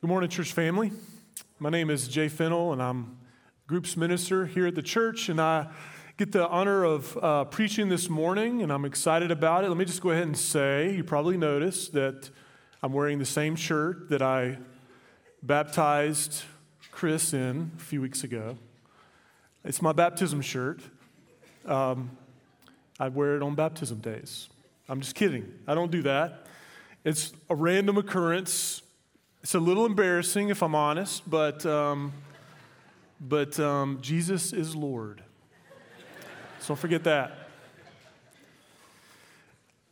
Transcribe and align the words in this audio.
Good 0.00 0.08
morning, 0.08 0.30
church 0.30 0.54
family. 0.54 0.92
My 1.58 1.68
name 1.68 1.90
is 1.90 2.08
Jay 2.08 2.28
Fennell, 2.28 2.72
and 2.72 2.82
I'm 2.82 3.18
groups 3.66 3.98
minister 3.98 4.46
here 4.46 4.66
at 4.66 4.74
the 4.74 4.80
church, 4.80 5.28
and 5.28 5.38
I 5.38 5.66
get 6.16 6.32
the 6.32 6.48
honor 6.48 6.84
of 6.84 7.18
uh, 7.22 7.44
preaching 7.44 7.90
this 7.90 8.08
morning, 8.08 8.62
and 8.62 8.72
I'm 8.72 8.86
excited 8.86 9.30
about 9.30 9.62
it. 9.62 9.68
Let 9.68 9.76
me 9.76 9.84
just 9.84 10.00
go 10.00 10.08
ahead 10.08 10.22
and 10.22 10.38
say 10.38 10.94
you 10.94 11.04
probably 11.04 11.36
noticed 11.36 11.92
that 11.92 12.30
I'm 12.82 12.94
wearing 12.94 13.18
the 13.18 13.26
same 13.26 13.56
shirt 13.56 14.08
that 14.08 14.22
I 14.22 14.56
baptized 15.42 16.44
Chris 16.90 17.34
in 17.34 17.70
a 17.76 17.80
few 17.82 18.00
weeks 18.00 18.24
ago. 18.24 18.56
It's 19.66 19.82
my 19.82 19.92
baptism 19.92 20.40
shirt. 20.40 20.80
Um, 21.66 22.16
I 22.98 23.08
wear 23.08 23.36
it 23.36 23.42
on 23.42 23.54
baptism 23.54 23.98
days. 23.98 24.48
I'm 24.88 25.02
just 25.02 25.14
kidding. 25.14 25.52
I 25.68 25.74
don't 25.74 25.90
do 25.90 26.00
that. 26.04 26.46
It's 27.04 27.34
a 27.50 27.54
random 27.54 27.98
occurrence 27.98 28.80
it's 29.42 29.54
a 29.54 29.60
little 29.60 29.86
embarrassing, 29.86 30.50
if 30.50 30.62
I'm 30.62 30.74
honest, 30.74 31.28
but, 31.28 31.64
um, 31.64 32.12
but 33.20 33.58
um, 33.58 33.98
Jesus 34.02 34.52
is 34.52 34.76
Lord. 34.76 35.22
So 36.60 36.68
don't 36.68 36.76
forget 36.76 37.04
that. 37.04 37.48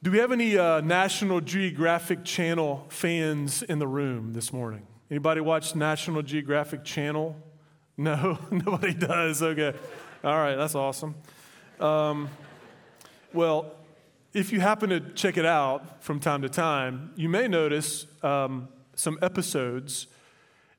Do 0.03 0.11
we 0.11 0.19
have 0.19 0.33
any 0.33 0.59
uh, 0.59 0.83
National 0.83 1.41
Geographic 1.41 2.25
Channel 2.25 2.85
fans 2.91 3.63
in 3.63 3.79
the 3.79 3.87
room 3.87 4.35
this 4.35 4.53
morning? 4.53 4.87
Anybody 5.11 5.41
watch 5.41 5.75
National 5.75 6.21
Geographic 6.23 6.85
Channel? 6.85 7.35
No, 7.97 8.39
nobody 8.51 8.93
does. 8.93 9.43
Okay. 9.43 9.73
All 10.23 10.37
right, 10.37 10.57
that's 10.57 10.75
awesome. 10.75 11.15
Um, 11.81 12.29
well, 13.33 13.73
if 14.35 14.53
you 14.53 14.61
happen 14.61 14.91
to 14.91 15.01
check 15.01 15.39
it 15.39 15.47
out 15.47 16.05
from 16.05 16.21
time 16.21 16.43
to 16.43 16.51
time, 16.51 17.13
you 17.17 17.31
may 17.31 17.49
notice 17.49 18.07
um, 18.23 18.69
some 18.99 19.19
episodes 19.23 20.09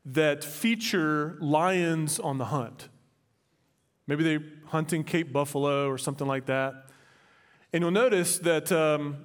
that 0.06 0.44
feature 0.44 1.38
lions 1.40 2.20
on 2.20 2.38
the 2.38 2.46
hunt. 2.46 2.90
Maybe 4.08 4.24
they're 4.24 4.44
hunting 4.68 5.04
Cape 5.04 5.32
Buffalo 5.32 5.88
or 5.90 5.98
something 5.98 6.28
like 6.28 6.48
that. 6.48 6.88
And 7.72 7.82
you'll 7.82 7.92
notice 7.92 8.40
that, 8.40 8.72
um, 8.72 9.18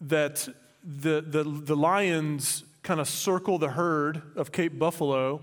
that 0.00 0.48
the, 0.84 1.24
the, 1.26 1.42
the 1.42 1.76
lions 1.76 2.64
kind 2.82 3.00
of 3.00 3.08
circle 3.08 3.58
the 3.58 3.70
herd 3.70 4.22
of 4.36 4.52
Cape 4.52 4.78
Buffalo. 4.78 5.40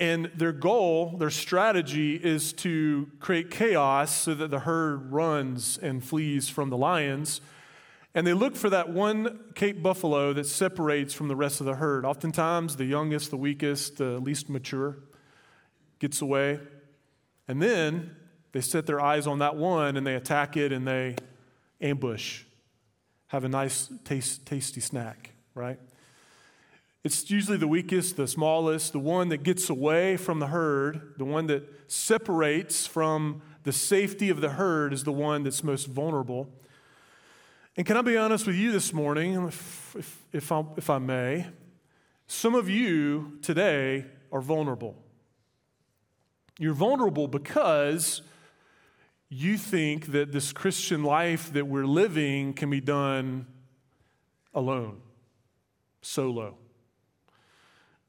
And 0.00 0.30
their 0.34 0.52
goal, 0.52 1.16
their 1.16 1.30
strategy 1.30 2.16
is 2.16 2.52
to 2.54 3.08
create 3.20 3.50
chaos 3.50 4.12
so 4.12 4.34
that 4.34 4.50
the 4.50 4.60
herd 4.60 5.12
runs 5.12 5.78
and 5.78 6.04
flees 6.04 6.48
from 6.48 6.70
the 6.70 6.76
lions 6.76 7.40
and 8.14 8.26
they 8.26 8.34
look 8.34 8.56
for 8.56 8.68
that 8.70 8.90
one 8.90 9.40
Cape 9.54 9.82
buffalo 9.82 10.32
that 10.34 10.46
separates 10.46 11.14
from 11.14 11.28
the 11.28 11.36
rest 11.36 11.60
of 11.60 11.66
the 11.66 11.76
herd. 11.76 12.04
Oftentimes, 12.04 12.76
the 12.76 12.84
youngest, 12.84 13.30
the 13.30 13.36
weakest, 13.36 13.96
the 13.96 14.18
least 14.18 14.50
mature 14.50 14.98
gets 15.98 16.20
away. 16.20 16.60
And 17.48 17.62
then 17.62 18.14
they 18.52 18.60
set 18.60 18.86
their 18.86 19.00
eyes 19.00 19.26
on 19.26 19.38
that 19.38 19.56
one 19.56 19.96
and 19.96 20.06
they 20.06 20.14
attack 20.14 20.56
it 20.56 20.72
and 20.72 20.86
they 20.86 21.16
ambush, 21.80 22.42
have 23.28 23.44
a 23.44 23.48
nice, 23.48 23.90
taste, 24.04 24.44
tasty 24.44 24.80
snack, 24.80 25.32
right? 25.54 25.78
It's 27.04 27.30
usually 27.30 27.56
the 27.56 27.66
weakest, 27.66 28.16
the 28.16 28.28
smallest, 28.28 28.92
the 28.92 29.00
one 29.00 29.28
that 29.30 29.42
gets 29.42 29.68
away 29.70 30.16
from 30.16 30.38
the 30.38 30.48
herd, 30.48 31.14
the 31.16 31.24
one 31.24 31.46
that 31.46 31.90
separates 31.90 32.86
from 32.86 33.42
the 33.64 33.72
safety 33.72 34.28
of 34.28 34.40
the 34.40 34.50
herd 34.50 34.92
is 34.92 35.02
the 35.04 35.12
one 35.12 35.42
that's 35.42 35.64
most 35.64 35.86
vulnerable. 35.86 36.48
And 37.74 37.86
can 37.86 37.96
I 37.96 38.02
be 38.02 38.18
honest 38.18 38.46
with 38.46 38.56
you 38.56 38.70
this 38.70 38.92
morning, 38.92 39.46
if, 39.46 39.96
if, 40.32 40.52
I, 40.52 40.62
if 40.76 40.90
I 40.90 40.98
may? 40.98 41.46
Some 42.26 42.54
of 42.54 42.68
you 42.68 43.38
today 43.40 44.04
are 44.30 44.42
vulnerable. 44.42 44.94
You're 46.58 46.74
vulnerable 46.74 47.28
because 47.28 48.20
you 49.30 49.56
think 49.56 50.12
that 50.12 50.32
this 50.32 50.52
Christian 50.52 51.02
life 51.02 51.50
that 51.54 51.66
we're 51.66 51.86
living 51.86 52.52
can 52.52 52.68
be 52.68 52.82
done 52.82 53.46
alone, 54.52 55.00
solo. 56.02 56.58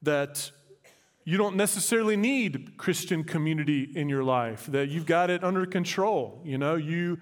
That 0.02 0.50
you 1.24 1.38
don't 1.38 1.56
necessarily 1.56 2.18
need 2.18 2.76
Christian 2.76 3.24
community 3.24 3.90
in 3.94 4.10
your 4.10 4.24
life, 4.24 4.66
that 4.66 4.90
you've 4.90 5.06
got 5.06 5.30
it 5.30 5.42
under 5.42 5.64
control. 5.64 6.42
You 6.44 6.58
know, 6.58 6.74
you 6.74 7.18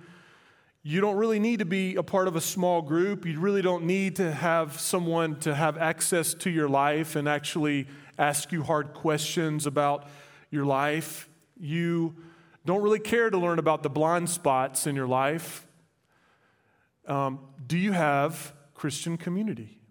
you 0.85 1.01
don't 1.01 1.17
really 1.17 1.39
need 1.39 1.61
to 1.61 1.65
be 1.65 1.95
a 1.95 2.03
part 2.03 2.27
of 2.27 2.35
a 2.35 2.41
small 2.41 2.83
group. 2.83 3.25
You 3.25 3.39
really 3.39 3.63
don't 3.63 3.85
need 3.85 4.17
to 4.17 4.33
have 4.33 4.81
someone 4.81 5.39
to 5.41 5.55
have 5.55 5.79
access 5.79 6.35
to 6.35 6.51
your 6.51 6.69
life 6.69 7.15
and 7.15 7.29
actually 7.29 7.87
ask 8.19 8.51
you 8.51 8.65
hard 8.65 8.93
questions 8.93 9.67
about 9.67 10.09
your 10.51 10.65
life. 10.65 11.29
You 11.57 12.17
don't 12.67 12.83
really 12.83 12.99
care 12.99 13.31
to 13.31 13.39
learn 13.39 13.61
about 13.61 13.85
the 13.85 13.91
blind 13.91 14.29
spots 14.29 14.89
in 14.89 14.97
your 14.97 15.07
life. 15.07 15.67
Um, 17.07 17.41
do 17.65 17.79
you 17.79 17.93
have 17.93 18.53
Christian 18.75 19.17
community? 19.17 19.82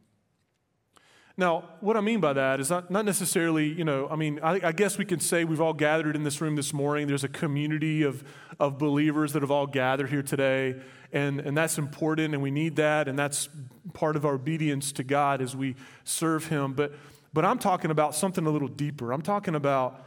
Now, 1.38 1.64
what 1.80 1.96
I 1.96 2.02
mean 2.02 2.20
by 2.20 2.34
that 2.34 2.60
is 2.60 2.70
not, 2.70 2.92
not 2.92 3.06
necessarily, 3.06 3.68
you 3.68 3.86
know, 3.86 4.08
I 4.10 4.16
mean, 4.16 4.40
I, 4.44 4.60
I, 4.64 4.72
guess 4.72 4.98
we 4.98 5.06
can 5.06 5.20
say 5.20 5.46
we've 5.46 5.62
all 5.62 5.74
gathered 5.74 6.16
in 6.16 6.24
this 6.24 6.42
room 6.42 6.56
this 6.56 6.74
morning. 6.74 7.08
There's 7.08 7.24
a 7.24 7.30
community 7.30 8.04
of, 8.04 8.24
of 8.60 8.78
believers 8.78 9.34
that 9.34 9.42
have 9.42 9.52
all 9.52 9.66
gathered 9.66 10.10
here 10.10 10.24
today, 10.24 10.76
and, 11.14 11.40
and 11.40 11.58
that's 11.58 11.78
important, 11.78 12.34
and 12.34 12.44
we 12.44 12.52
need 12.52 12.76
that, 12.76 13.08
and 13.08 13.18
that's 13.18 13.48
part 13.94 14.16
of 14.16 14.26
our 14.26 14.34
obedience 14.34 14.92
to 14.94 15.04
God 15.04 15.42
as 15.42 15.56
we 15.56 15.76
serve 16.04 16.48
Him. 16.48 16.74
But, 16.74 16.94
but 17.34 17.46
I'm 17.46 17.60
talking 17.60 17.92
about 17.92 18.14
something 18.14 18.46
a 18.46 18.50
little 18.50 18.68
deeper. 18.68 19.14
I'm 19.14 19.22
talking 19.22 19.56
about 19.56 20.06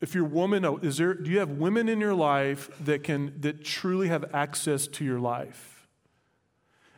if 0.00 0.14
you're 0.14 0.24
a 0.24 0.28
woman, 0.28 0.64
is 0.82 0.96
there, 0.96 1.12
do 1.12 1.30
you 1.30 1.40
have 1.40 1.50
women 1.50 1.88
in 1.88 2.00
your 2.00 2.14
life 2.14 2.70
that, 2.84 3.02
can, 3.02 3.34
that 3.40 3.62
truly 3.62 4.08
have 4.08 4.34
access 4.34 4.86
to 4.88 5.04
your 5.04 5.20
life? 5.20 5.69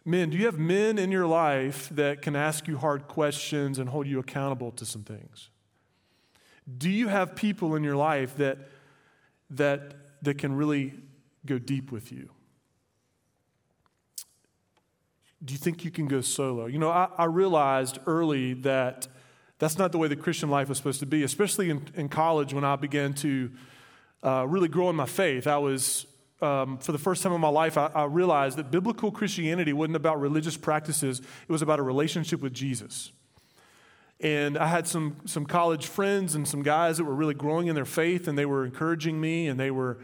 Men, 0.04 0.30
do 0.30 0.36
you 0.36 0.46
have 0.46 0.58
men 0.58 0.98
in 0.98 1.12
your 1.12 1.26
life 1.26 1.88
that 1.90 2.22
can 2.22 2.34
ask 2.34 2.66
you 2.66 2.76
hard 2.76 3.06
questions 3.06 3.78
and 3.78 3.88
hold 3.88 4.06
you 4.06 4.18
accountable 4.18 4.72
to 4.72 4.84
some 4.84 5.04
things? 5.04 5.50
Do 6.78 6.90
you 6.90 7.08
have 7.08 7.36
people 7.36 7.74
in 7.76 7.84
your 7.84 7.96
life 7.96 8.36
that, 8.36 8.58
that, 9.50 9.94
that 10.22 10.38
can 10.38 10.54
really 10.54 10.94
go 11.46 11.58
deep 11.58 11.92
with 11.92 12.10
you? 12.10 12.30
Do 15.44 15.52
you 15.52 15.58
think 15.58 15.84
you 15.84 15.90
can 15.90 16.06
go 16.06 16.20
solo? 16.20 16.66
You 16.66 16.78
know, 16.78 16.90
I, 16.90 17.08
I 17.19 17.24
realized 17.24 17.98
early 18.06 18.54
that 18.54 19.08
that's 19.58 19.78
not 19.78 19.92
the 19.92 19.98
way 19.98 20.08
the 20.08 20.16
Christian 20.16 20.50
life 20.50 20.69
was 20.69 20.78
supposed 20.78 21.00
to 21.00 21.06
be, 21.06 21.22
especially 21.22 21.70
in, 21.70 21.86
in 21.94 22.08
college 22.08 22.52
when 22.54 22.64
I 22.64 22.76
began 22.76 23.12
to 23.14 23.50
uh, 24.24 24.46
really 24.48 24.69
grow 24.69 24.90
in 24.90 24.96
my 24.96 25.06
faith. 25.06 25.46
I 25.46 25.58
was 25.58 26.06
um, 26.42 26.78
for 26.78 26.92
the 26.92 26.98
first 26.98 27.22
time 27.22 27.32
in 27.32 27.41
my 27.41 27.48
life, 27.48 27.78
I, 27.78 27.86
I 27.94 28.04
realized 28.04 28.58
that 28.58 28.70
biblical 28.70 29.10
Christianity 29.10 29.72
wasn't 29.72 29.97
about 29.97 30.20
religious 30.20 30.56
practices, 30.56 31.20
it 31.20 31.53
was 31.53 31.62
about 31.62 31.78
a 31.78 31.82
relationship 31.82 32.41
with 32.41 32.53
Jesus. 32.53 33.12
And 34.20 34.56
I 34.56 34.69
had 34.69 34.86
some, 34.86 35.16
some 35.25 35.47
college 35.47 35.86
friends 35.86 36.36
and 36.36 36.47
some 36.47 36.62
guys 36.62 36.98
that 36.98 37.04
were 37.04 37.14
really 37.14 37.34
growing 37.34 37.66
in 37.66 37.75
their 37.75 37.84
faith, 37.84 38.28
and 38.28 38.38
they 38.38 38.47
were 38.47 38.64
encouraging 38.64 39.20
me 39.20 39.48
and 39.48 39.58
they 39.58 39.70
were 39.70 39.98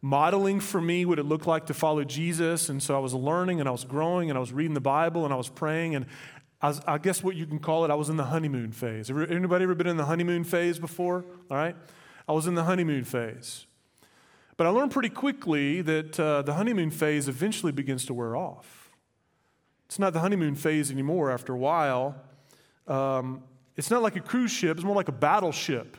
modeling 0.00 0.60
for 0.60 0.80
me 0.80 1.04
what 1.06 1.18
it 1.18 1.24
looked 1.24 1.46
like 1.46 1.66
to 1.66 1.74
follow 1.74 2.04
Jesus. 2.04 2.68
And 2.68 2.82
so 2.82 2.94
I 2.94 2.98
was 2.98 3.14
learning 3.14 3.58
and 3.60 3.68
I 3.68 3.72
was 3.72 3.84
growing 3.84 4.30
and 4.30 4.36
I 4.36 4.40
was 4.40 4.52
reading 4.52 4.74
the 4.74 4.80
Bible 4.80 5.24
and 5.24 5.32
I 5.32 5.36
was 5.36 5.48
praying. 5.48 5.94
And 5.94 6.04
I, 6.60 6.68
was, 6.68 6.80
I 6.86 6.98
guess 6.98 7.22
what 7.22 7.36
you 7.36 7.46
can 7.46 7.58
call 7.58 7.84
it, 7.84 7.90
I 7.90 7.94
was 7.94 8.10
in 8.10 8.16
the 8.16 8.24
honeymoon 8.24 8.70
phase. 8.70 9.10
Anybody 9.10 9.64
ever 9.64 9.74
been 9.74 9.86
in 9.86 9.96
the 9.96 10.04
honeymoon 10.04 10.44
phase 10.44 10.78
before? 10.78 11.24
All 11.50 11.56
right? 11.56 11.74
I 12.28 12.32
was 12.32 12.46
in 12.46 12.54
the 12.54 12.64
honeymoon 12.64 13.04
phase. 13.04 13.66
But 14.56 14.66
I 14.66 14.70
learned 14.70 14.92
pretty 14.92 15.08
quickly 15.08 15.80
that 15.82 16.18
uh, 16.18 16.42
the 16.42 16.54
honeymoon 16.54 16.90
phase 16.90 17.28
eventually 17.28 17.72
begins 17.72 18.04
to 18.06 18.14
wear 18.14 18.36
off. 18.36 18.90
It's 19.86 19.98
not 19.98 20.12
the 20.12 20.20
honeymoon 20.20 20.54
phase 20.54 20.90
anymore 20.90 21.30
after 21.30 21.52
a 21.52 21.58
while. 21.58 22.14
Um, 22.86 23.42
it's 23.76 23.90
not 23.90 24.02
like 24.02 24.16
a 24.16 24.20
cruise 24.20 24.50
ship, 24.50 24.76
it's 24.76 24.84
more 24.84 24.96
like 24.96 25.08
a 25.08 25.12
battleship. 25.12 25.96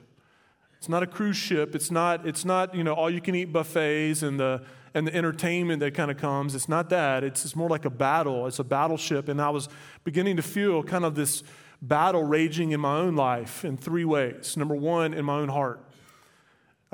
It's 0.86 0.90
not 0.90 1.02
a 1.02 1.08
cruise 1.08 1.36
ship. 1.36 1.74
It's 1.74 1.90
not, 1.90 2.28
it's 2.28 2.46
not 2.46 2.76
you 2.76 2.84
know, 2.84 2.94
all 2.94 3.10
you 3.10 3.20
can 3.20 3.34
eat 3.34 3.46
buffets 3.46 4.22
and 4.22 4.40
the, 4.40 4.62
and 4.94 5.08
the 5.08 5.16
entertainment 5.16 5.80
that 5.80 5.96
kind 5.96 6.12
of 6.12 6.18
comes. 6.18 6.54
It's 6.54 6.70
not 6.70 6.90
that. 6.90 7.24
It's, 7.24 7.44
it's 7.44 7.56
more 7.56 7.68
like 7.68 7.86
a 7.86 7.90
battle. 7.90 8.46
It's 8.46 8.60
a 8.60 8.64
battleship. 8.64 9.28
And 9.28 9.42
I 9.42 9.50
was 9.50 9.68
beginning 10.04 10.36
to 10.36 10.44
feel 10.44 10.84
kind 10.84 11.04
of 11.04 11.16
this 11.16 11.42
battle 11.82 12.24
raging 12.24 12.72
in 12.72 12.82
my 12.82 12.98
own 12.98 13.16
life 13.16 13.66
in 13.66 13.78
three 13.78 14.06
ways. 14.06 14.58
Number 14.58 14.76
one, 14.76 15.16
in 15.16 15.26
my 15.26 15.38
own 15.38 15.50
heart. 15.50 15.84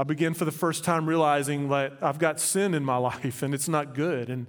I 0.02 0.04
began 0.04 0.34
for 0.34 0.46
the 0.46 0.52
first 0.52 0.84
time 0.84 1.08
realizing 1.08 1.70
that 1.70 1.94
I've 2.02 2.18
got 2.18 2.40
sin 2.40 2.74
in 2.74 2.84
my 2.84 2.98
life 3.12 3.44
and 3.44 3.54
it's 3.54 3.68
not 3.68 3.94
good. 3.94 4.32
And 4.32 4.48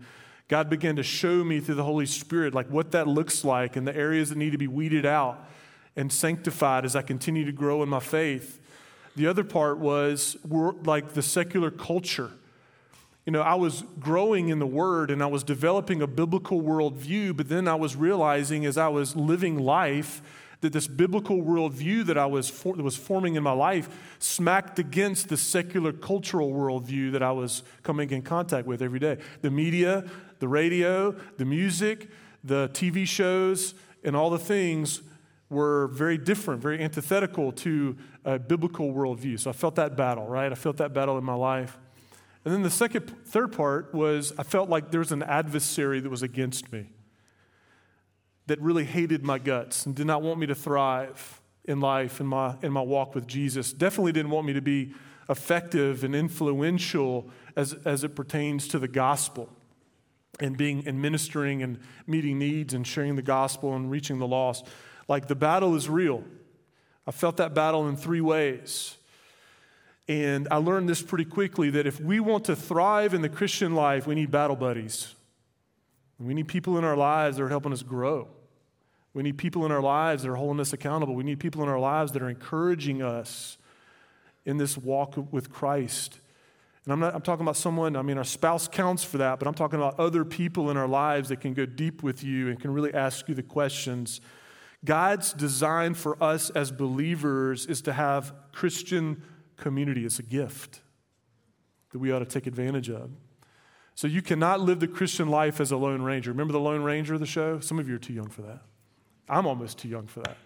God 0.48 0.70
began 0.70 0.96
to 0.96 1.02
show 1.02 1.44
me 1.44 1.60
through 1.60 1.74
the 1.74 1.84
Holy 1.84 2.06
Spirit 2.06 2.54
like 2.54 2.68
what 2.68 2.92
that 2.92 3.06
looks 3.06 3.44
like 3.44 3.76
and 3.76 3.86
the 3.86 3.94
areas 3.94 4.30
that 4.30 4.38
need 4.38 4.52
to 4.52 4.58
be 4.58 4.66
weeded 4.66 5.04
out 5.04 5.46
and 5.94 6.10
sanctified 6.10 6.86
as 6.86 6.96
I 6.96 7.02
continue 7.02 7.44
to 7.44 7.52
grow 7.52 7.82
in 7.82 7.90
my 7.90 8.00
faith. 8.00 8.60
The 9.14 9.26
other 9.26 9.44
part 9.44 9.78
was 9.78 10.38
like 10.42 11.12
the 11.12 11.20
secular 11.20 11.70
culture. 11.70 12.30
You 13.26 13.32
know, 13.32 13.42
I 13.42 13.56
was 13.56 13.84
growing 14.00 14.48
in 14.48 14.58
the 14.58 14.66
Word 14.66 15.10
and 15.10 15.22
I 15.22 15.26
was 15.26 15.44
developing 15.44 16.00
a 16.00 16.06
biblical 16.06 16.62
worldview, 16.62 17.36
but 17.36 17.50
then 17.50 17.68
I 17.68 17.74
was 17.74 17.94
realizing 17.94 18.64
as 18.64 18.78
I 18.78 18.88
was 18.88 19.16
living 19.16 19.58
life 19.58 20.22
that 20.62 20.72
this 20.72 20.86
biblical 20.86 21.42
worldview 21.42 22.06
that 22.06 22.16
I 22.16 22.26
was, 22.26 22.48
for, 22.48 22.74
that 22.74 22.82
was 22.82 22.96
forming 22.96 23.34
in 23.34 23.42
my 23.42 23.52
life 23.52 24.16
smacked 24.18 24.78
against 24.78 25.28
the 25.28 25.36
secular 25.36 25.92
cultural 25.92 26.52
worldview 26.52 27.12
that 27.12 27.22
I 27.22 27.32
was 27.32 27.62
coming 27.82 28.10
in 28.10 28.22
contact 28.22 28.66
with 28.66 28.80
every 28.80 28.98
day. 28.98 29.18
The 29.42 29.50
media, 29.50 30.04
the 30.38 30.48
radio, 30.48 31.14
the 31.36 31.44
music, 31.44 32.08
the 32.42 32.70
TV 32.72 33.06
shows, 33.06 33.74
and 34.02 34.16
all 34.16 34.30
the 34.30 34.38
things 34.38 35.02
were 35.50 35.88
very 35.88 36.16
different, 36.16 36.62
very 36.62 36.80
antithetical 36.80 37.52
to 37.52 37.96
a 38.24 38.38
biblical 38.38 38.92
worldview. 38.92 39.38
So 39.38 39.50
I 39.50 39.52
felt 39.52 39.74
that 39.74 39.96
battle, 39.96 40.26
right? 40.26 40.50
I 40.50 40.54
felt 40.54 40.78
that 40.78 40.94
battle 40.94 41.18
in 41.18 41.24
my 41.24 41.34
life. 41.34 41.78
And 42.44 42.54
then 42.54 42.62
the 42.62 42.70
second, 42.70 43.12
third 43.26 43.52
part 43.52 43.94
was 43.94 44.32
I 44.38 44.44
felt 44.44 44.68
like 44.68 44.90
there 44.90 45.00
was 45.00 45.12
an 45.12 45.22
adversary 45.22 46.00
that 46.00 46.08
was 46.08 46.22
against 46.22 46.72
me, 46.72 46.86
that 48.46 48.60
really 48.60 48.84
hated 48.84 49.24
my 49.24 49.38
guts 49.38 49.86
and 49.86 49.94
did 49.94 50.06
not 50.06 50.22
want 50.22 50.38
me 50.38 50.46
to 50.46 50.54
thrive 50.54 51.40
in 51.64 51.80
life, 51.80 52.20
in 52.20 52.26
my, 52.26 52.56
in 52.62 52.72
my 52.72 52.80
walk 52.80 53.14
with 53.14 53.26
Jesus. 53.26 53.72
Definitely 53.72 54.12
didn't 54.12 54.30
want 54.30 54.46
me 54.46 54.52
to 54.52 54.60
be 54.60 54.94
effective 55.28 56.02
and 56.04 56.14
influential 56.14 57.30
as, 57.56 57.74
as 57.84 58.04
it 58.04 58.16
pertains 58.16 58.68
to 58.68 58.78
the 58.78 58.88
gospel 58.88 59.48
and 60.40 60.56
being 60.56 60.86
and 60.86 61.00
ministering 61.00 61.62
and 61.62 61.78
meeting 62.06 62.38
needs 62.38 62.74
and 62.74 62.86
sharing 62.86 63.16
the 63.16 63.22
gospel 63.22 63.74
and 63.74 63.90
reaching 63.90 64.18
the 64.18 64.26
lost. 64.26 64.66
Like 65.08 65.28
the 65.28 65.34
battle 65.34 65.74
is 65.76 65.88
real. 65.88 66.24
I 67.06 67.10
felt 67.10 67.36
that 67.36 67.54
battle 67.54 67.88
in 67.88 67.96
three 67.96 68.20
ways. 68.20 68.96
And 70.08 70.48
I 70.50 70.56
learned 70.56 70.88
this 70.88 71.02
pretty 71.02 71.24
quickly 71.24 71.70
that 71.70 71.86
if 71.86 72.00
we 72.00 72.18
want 72.18 72.44
to 72.46 72.56
thrive 72.56 73.14
in 73.14 73.22
the 73.22 73.28
Christian 73.28 73.74
life, 73.74 74.06
we 74.06 74.14
need 74.14 74.30
battle 74.30 74.56
buddies. 74.56 75.14
We 76.24 76.34
need 76.34 76.48
people 76.48 76.78
in 76.78 76.84
our 76.84 76.96
lives 76.96 77.36
that 77.36 77.42
are 77.44 77.48
helping 77.48 77.72
us 77.72 77.82
grow. 77.82 78.28
We 79.14 79.22
need 79.22 79.36
people 79.36 79.66
in 79.66 79.72
our 79.72 79.82
lives 79.82 80.22
that 80.22 80.30
are 80.30 80.36
holding 80.36 80.60
us 80.60 80.72
accountable. 80.72 81.14
We 81.14 81.24
need 81.24 81.40
people 81.40 81.62
in 81.62 81.68
our 81.68 81.78
lives 81.78 82.12
that 82.12 82.22
are 82.22 82.28
encouraging 82.28 83.02
us 83.02 83.58
in 84.44 84.56
this 84.56 84.76
walk 84.76 85.16
with 85.32 85.50
Christ. 85.50 86.18
And 86.84 86.92
I'm 86.92 87.00
not 87.00 87.14
I'm 87.14 87.20
talking 87.20 87.44
about 87.44 87.56
someone, 87.56 87.94
I 87.94 88.02
mean, 88.02 88.18
our 88.18 88.24
spouse 88.24 88.66
counts 88.66 89.04
for 89.04 89.18
that, 89.18 89.38
but 89.38 89.46
I'm 89.46 89.54
talking 89.54 89.78
about 89.78 90.00
other 90.00 90.24
people 90.24 90.70
in 90.70 90.76
our 90.76 90.88
lives 90.88 91.28
that 91.28 91.40
can 91.40 91.54
go 91.54 91.66
deep 91.66 92.02
with 92.02 92.24
you 92.24 92.48
and 92.48 92.58
can 92.58 92.72
really 92.72 92.92
ask 92.92 93.28
you 93.28 93.34
the 93.34 93.42
questions. 93.42 94.20
God's 94.84 95.32
design 95.32 95.94
for 95.94 96.20
us 96.22 96.50
as 96.50 96.72
believers 96.72 97.66
is 97.66 97.82
to 97.82 97.92
have 97.92 98.32
Christian 98.52 99.22
community. 99.56 100.04
It's 100.04 100.18
a 100.18 100.24
gift 100.24 100.80
that 101.92 101.98
we 101.98 102.10
ought 102.10 102.18
to 102.18 102.24
take 102.24 102.46
advantage 102.46 102.90
of. 102.90 103.10
So 103.94 104.06
you 104.06 104.22
cannot 104.22 104.60
live 104.60 104.80
the 104.80 104.88
Christian 104.88 105.28
life 105.28 105.60
as 105.60 105.70
a 105.70 105.76
Lone 105.76 106.02
Ranger. 106.02 106.30
Remember 106.30 106.52
the 106.52 106.60
Lone 106.60 106.82
Ranger 106.82 107.14
of 107.14 107.20
the 107.20 107.26
show? 107.26 107.60
Some 107.60 107.78
of 107.78 107.88
you 107.88 107.96
are 107.96 107.98
too 107.98 108.14
young 108.14 108.28
for 108.28 108.42
that. 108.42 108.60
I'm 109.28 109.46
almost 109.46 109.78
too 109.78 109.88
young 109.88 110.06
for 110.06 110.20
that. 110.20 110.36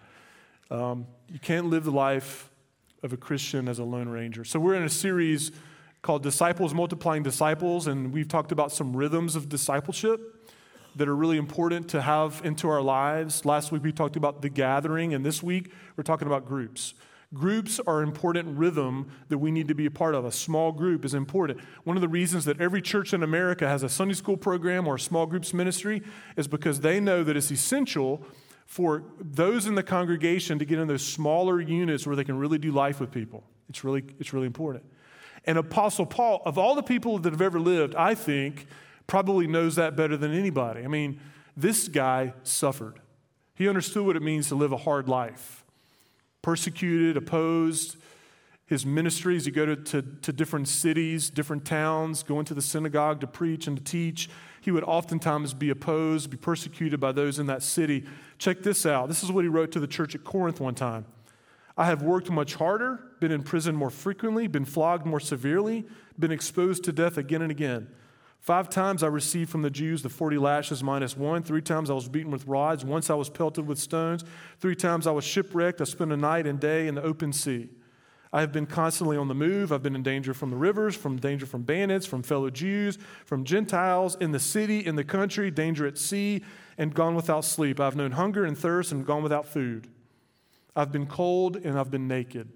Um, 0.69 1.07
you 1.31 1.39
can't 1.39 1.67
live 1.67 1.85
the 1.85 1.91
life 1.91 2.49
of 3.03 3.13
a 3.13 3.17
Christian 3.17 3.67
as 3.67 3.79
a 3.79 3.83
Lone 3.83 4.09
Ranger. 4.09 4.43
So 4.43 4.59
we're 4.59 4.75
in 4.75 4.83
a 4.83 4.89
series 4.89 5.51
called 6.01 6.23
Disciples 6.23 6.73
Multiplying 6.73 7.23
Disciples, 7.23 7.87
and 7.87 8.11
we've 8.11 8.27
talked 8.27 8.51
about 8.51 8.71
some 8.71 8.95
rhythms 8.95 9.35
of 9.35 9.49
discipleship 9.49 10.19
that 10.95 11.07
are 11.07 11.15
really 11.15 11.37
important 11.37 11.87
to 11.89 12.01
have 12.01 12.41
into 12.43 12.69
our 12.69 12.81
lives. 12.81 13.45
Last 13.45 13.71
week 13.71 13.83
we 13.83 13.91
talked 13.91 14.15
about 14.15 14.41
the 14.41 14.49
gathering, 14.49 15.13
and 15.13 15.25
this 15.25 15.41
week 15.41 15.71
we're 15.95 16.03
talking 16.03 16.27
about 16.27 16.45
groups. 16.45 16.93
Groups 17.33 17.81
are 17.85 18.01
important 18.01 18.57
rhythm 18.57 19.11
that 19.27 19.37
we 19.37 19.51
need 19.51 19.67
to 19.67 19.75
be 19.75 19.85
a 19.85 19.91
part 19.91 20.15
of. 20.15 20.23
A 20.23 20.31
small 20.31 20.71
group 20.71 21.03
is 21.03 21.13
important. 21.13 21.59
One 21.83 21.97
of 21.97 22.01
the 22.01 22.07
reasons 22.07 22.45
that 22.45 22.61
every 22.61 22.81
church 22.81 23.13
in 23.13 23.21
America 23.21 23.67
has 23.67 23.83
a 23.83 23.89
Sunday 23.89 24.13
school 24.13 24.37
program 24.37 24.87
or 24.87 24.95
a 24.95 24.99
small 24.99 25.25
groups 25.25 25.53
ministry 25.53 26.01
is 26.37 26.47
because 26.47 26.79
they 26.79 27.01
know 27.01 27.25
that 27.25 27.35
it's 27.35 27.51
essential 27.51 28.23
for 28.65 29.03
those 29.19 29.65
in 29.65 29.75
the 29.75 29.83
congregation 29.83 30.57
to 30.59 30.65
get 30.65 30.79
in 30.79 30.87
those 30.87 31.05
smaller 31.05 31.59
units 31.59 32.07
where 32.07 32.15
they 32.15 32.23
can 32.23 32.37
really 32.37 32.57
do 32.57 32.71
life 32.71 32.99
with 33.01 33.11
people. 33.11 33.43
It's 33.69 33.83
really, 33.83 34.05
it's 34.19 34.31
really 34.31 34.47
important. 34.47 34.85
And 35.43 35.57
Apostle 35.57 36.05
Paul, 36.05 36.41
of 36.45 36.57
all 36.57 36.75
the 36.75 36.83
people 36.83 37.19
that 37.19 37.31
have 37.31 37.41
ever 37.41 37.59
lived, 37.59 37.93
I 37.95 38.15
think, 38.15 38.67
probably 39.05 39.47
knows 39.47 39.75
that 39.75 39.95
better 39.97 40.15
than 40.15 40.33
anybody. 40.33 40.83
I 40.83 40.87
mean, 40.87 41.19
this 41.55 41.87
guy 41.89 42.33
suffered. 42.43 42.99
He 43.55 43.67
understood 43.67 44.05
what 44.05 44.15
it 44.15 44.21
means 44.21 44.47
to 44.49 44.55
live 44.55 44.71
a 44.71 44.77
hard 44.77 45.09
life. 45.09 45.65
Persecuted, 46.47 47.17
opposed, 47.17 47.97
his 48.67 48.85
ministries, 48.85 49.43
he 49.43 49.51
go 49.51 49.65
to, 49.65 49.75
to, 49.75 50.01
to, 50.01 50.31
different 50.31 50.69
cities, 50.69 51.29
different 51.29 51.65
towns, 51.65 52.23
go 52.23 52.39
into 52.39 52.53
the 52.53 52.61
synagogue 52.61 53.19
to 53.19 53.27
preach 53.27 53.67
and 53.67 53.75
to 53.75 53.83
teach. 53.83 54.29
He 54.61 54.71
would 54.71 54.85
oftentimes 54.85 55.53
be 55.53 55.69
opposed, 55.71 56.29
be 56.29 56.37
persecuted 56.37 57.01
by 57.01 57.11
those 57.11 57.37
in 57.37 57.47
that 57.47 57.63
city. 57.63 58.05
Check 58.37 58.63
this 58.63 58.85
out. 58.85 59.09
This 59.09 59.25
is 59.25 59.29
what 59.29 59.43
he 59.43 59.49
wrote 59.49 59.73
to 59.73 59.81
the 59.81 59.87
church 59.87 60.15
at 60.15 60.23
Corinth 60.23 60.61
one 60.61 60.73
time. 60.73 61.03
I 61.77 61.87
have 61.87 62.01
worked 62.01 62.31
much 62.31 62.55
harder, 62.55 63.01
been 63.19 63.33
in 63.33 63.43
prison 63.43 63.75
more 63.75 63.89
frequently, 63.89 64.47
been 64.47 64.63
flogged 64.63 65.05
more 65.05 65.19
severely, 65.19 65.85
been 66.17 66.31
exposed 66.31 66.85
to 66.85 66.93
death 66.93 67.17
again 67.17 67.41
and 67.41 67.51
again. 67.51 67.89
Five 68.39 68.69
times 68.69 69.03
I 69.03 69.07
received 69.07 69.49
from 69.49 69.61
the 69.61 69.69
Jews 69.69 70.03
the 70.03 70.09
40 70.09 70.37
lashes 70.37 70.83
minus 70.83 71.17
one. 71.17 71.43
Three 71.43 71.61
times 71.61 71.89
I 71.89 71.93
was 71.93 72.07
beaten 72.07 72.31
with 72.31 72.47
rods. 72.47 72.85
Once 72.85 73.09
I 73.09 73.15
was 73.15 73.29
pelted 73.29 73.67
with 73.67 73.77
stones. 73.77 74.23
Three 74.59 74.75
times 74.75 75.05
I 75.05 75.11
was 75.11 75.25
shipwrecked. 75.25 75.81
I 75.81 75.83
spent 75.83 76.11
a 76.13 76.17
night 76.17 76.47
and 76.47 76.59
day 76.59 76.87
in 76.87 76.95
the 76.95 77.03
open 77.03 77.33
sea. 77.33 77.69
I 78.31 78.41
have 78.41 78.51
been 78.51 78.65
constantly 78.65 79.17
on 79.17 79.27
the 79.27 79.35
move. 79.35 79.71
I've 79.71 79.83
been 79.83 79.95
in 79.95 80.03
danger 80.03 80.33
from 80.33 80.49
the 80.49 80.57
rivers, 80.57 80.95
from 80.95 81.17
danger 81.17 81.45
from 81.45 81.63
bandits, 81.63 82.05
from 82.05 82.23
fellow 82.23 82.49
Jews, 82.49 82.97
from 83.25 83.43
Gentiles, 83.43 84.15
in 84.19 84.31
the 84.31 84.39
city, 84.39 84.85
in 84.85 84.95
the 84.95 85.03
country, 85.03 85.49
danger 85.49 85.87
at 85.87 85.97
sea, 85.97 86.43
and 86.77 86.93
gone 86.93 87.15
without 87.15 87.45
sleep. 87.45 87.79
I've 87.79 87.95
known 87.95 88.11
hunger 88.11 88.45
and 88.45 88.57
thirst 88.57 88.91
and 88.91 89.05
gone 89.05 89.23
without 89.23 89.45
food. 89.45 89.87
I've 90.75 90.91
been 90.91 91.07
cold 91.07 91.55
and 91.55 91.79
I've 91.79 91.89
been 91.89 92.07
naked. 92.07 92.49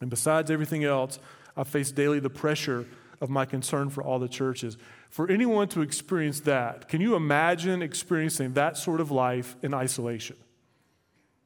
And 0.00 0.08
besides 0.08 0.50
everything 0.50 0.84
else, 0.84 1.18
I 1.56 1.64
face 1.64 1.90
daily 1.90 2.20
the 2.20 2.30
pressure 2.30 2.86
of 3.20 3.30
my 3.30 3.44
concern 3.44 3.90
for 3.90 4.02
all 4.02 4.18
the 4.18 4.28
churches. 4.28 4.76
For 5.10 5.30
anyone 5.30 5.68
to 5.68 5.82
experience 5.82 6.40
that, 6.40 6.88
can 6.88 7.00
you 7.00 7.14
imagine 7.14 7.82
experiencing 7.82 8.54
that 8.54 8.76
sort 8.76 9.00
of 9.00 9.10
life 9.10 9.56
in 9.62 9.72
isolation? 9.74 10.36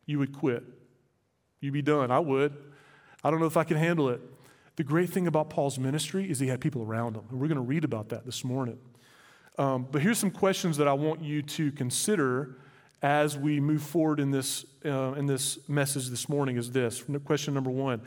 You 0.07 0.19
would 0.19 0.33
quit. 0.33 0.65
You'd 1.61 1.73
be 1.73 1.83
done. 1.83 2.11
I 2.11 2.19
would. 2.19 2.55
I 3.23 3.31
don't 3.31 3.41
know 3.41 3.47
if 3.47 3.57
I 3.57 3.65
can 3.65 3.77
handle 3.77 4.09
it. 4.09 4.21
The 4.77 4.85
great 4.85 5.11
thing 5.11 5.27
about 5.27 5.51
Paul's 5.51 5.79
ministry 5.79 6.31
is 6.31 6.41
he 6.41 6.49
had 6.49 6.61
people 6.61 6.83
around 6.83 7.17
him. 7.17 7.25
And 7.31 7.39
we're 7.39 7.49
going 7.49 7.57
to 7.57 7.63
read 7.63 7.85
about 7.85 8.09
that 8.09 8.25
this 8.25 8.45
morning. 8.45 8.79
Um, 9.59 9.87
but 9.91 10.01
here's 10.01 10.19
some 10.19 10.31
questions 10.31 10.79
that 10.79 10.89
I 10.89 10.95
want 10.95 11.23
you 11.23 11.43
to 11.43 11.71
consider 11.73 12.57
as 13.03 13.37
we 13.37 13.61
move 13.61 13.83
forward 13.83 14.21
in 14.21 14.31
this, 14.31 14.65
uh, 14.85 15.13
in 15.13 15.27
this 15.27 15.59
message 15.69 16.09
this 16.09 16.29
morning 16.29 16.57
is 16.57 16.71
this. 16.71 17.05
Question 17.25 17.55
number 17.55 17.71
one 17.71 18.01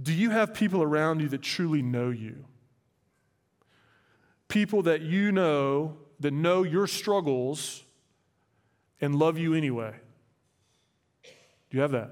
Do 0.00 0.12
you 0.12 0.30
have 0.30 0.54
people 0.54 0.82
around 0.82 1.20
you 1.20 1.28
that 1.28 1.42
truly 1.42 1.82
know 1.82 2.10
you? 2.10 2.44
People 4.52 4.82
that 4.82 5.00
you 5.00 5.32
know, 5.32 5.96
that 6.20 6.30
know 6.30 6.62
your 6.62 6.86
struggles 6.86 7.84
and 9.00 9.14
love 9.14 9.38
you 9.38 9.54
anyway? 9.54 9.94
Do 11.22 11.78
you 11.78 11.80
have 11.80 11.92
that? 11.92 12.10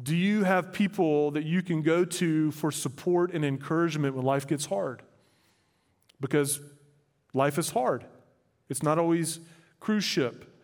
Do 0.00 0.14
you 0.14 0.44
have 0.44 0.72
people 0.72 1.32
that 1.32 1.42
you 1.42 1.62
can 1.62 1.82
go 1.82 2.04
to 2.04 2.52
for 2.52 2.70
support 2.70 3.32
and 3.34 3.44
encouragement 3.44 4.14
when 4.14 4.24
life 4.24 4.46
gets 4.46 4.66
hard? 4.66 5.02
Because 6.20 6.60
life 7.34 7.58
is 7.58 7.70
hard. 7.70 8.04
It's 8.68 8.84
not 8.84 8.96
always 8.96 9.40
cruise 9.80 10.04
ship. 10.04 10.56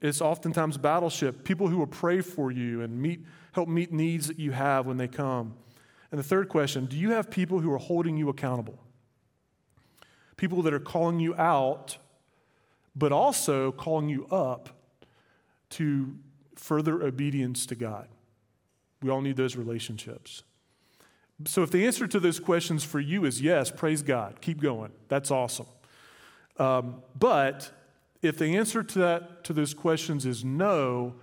It's 0.00 0.20
oftentimes 0.20 0.78
battleship, 0.78 1.42
people 1.42 1.66
who 1.66 1.78
will 1.78 1.88
pray 1.88 2.20
for 2.20 2.52
you 2.52 2.82
and 2.82 3.02
meet, 3.02 3.26
help 3.50 3.68
meet 3.68 3.92
needs 3.92 4.28
that 4.28 4.38
you 4.38 4.52
have 4.52 4.86
when 4.86 4.96
they 4.96 5.08
come. 5.08 5.54
And 6.12 6.20
the 6.20 6.24
third 6.24 6.48
question 6.48 6.86
do 6.86 6.96
you 6.96 7.10
have 7.10 7.32
people 7.32 7.58
who 7.58 7.72
are 7.72 7.78
holding 7.78 8.16
you 8.16 8.28
accountable? 8.28 8.78
People 10.40 10.62
that 10.62 10.72
are 10.72 10.80
calling 10.80 11.20
you 11.20 11.34
out, 11.34 11.98
but 12.96 13.12
also 13.12 13.72
calling 13.72 14.08
you 14.08 14.26
up 14.28 14.70
to 15.68 16.16
further 16.56 17.02
obedience 17.02 17.66
to 17.66 17.74
God. 17.74 18.08
We 19.02 19.10
all 19.10 19.20
need 19.20 19.36
those 19.36 19.54
relationships. 19.54 20.42
So, 21.44 21.62
if 21.62 21.70
the 21.70 21.84
answer 21.84 22.06
to 22.06 22.18
those 22.18 22.40
questions 22.40 22.82
for 22.82 23.00
you 23.00 23.26
is 23.26 23.42
yes, 23.42 23.70
praise 23.70 24.00
God, 24.00 24.40
keep 24.40 24.62
going. 24.62 24.92
That's 25.08 25.30
awesome. 25.30 25.66
Um, 26.56 27.02
but 27.18 27.70
if 28.22 28.38
the 28.38 28.56
answer 28.56 28.82
to, 28.82 28.98
that, 28.98 29.44
to 29.44 29.52
those 29.52 29.74
questions 29.74 30.24
is 30.24 30.42
no, 30.42 31.16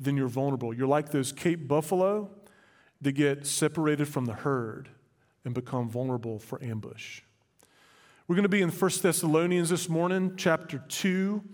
then 0.00 0.16
you're 0.16 0.28
vulnerable. 0.28 0.72
You're 0.72 0.88
like 0.88 1.10
those 1.10 1.30
Cape 1.30 1.68
buffalo 1.68 2.30
that 3.02 3.12
get 3.12 3.46
separated 3.46 4.08
from 4.08 4.24
the 4.24 4.32
herd 4.32 4.88
and 5.44 5.52
become 5.52 5.90
vulnerable 5.90 6.38
for 6.38 6.62
ambush. 6.64 7.20
We're 8.28 8.34
going 8.34 8.42
to 8.42 8.48
be 8.48 8.62
in 8.62 8.70
1 8.70 8.90
Thessalonians 9.02 9.68
this 9.68 9.88
morning, 9.88 10.32
chapter 10.36 10.82
2. 10.88 11.44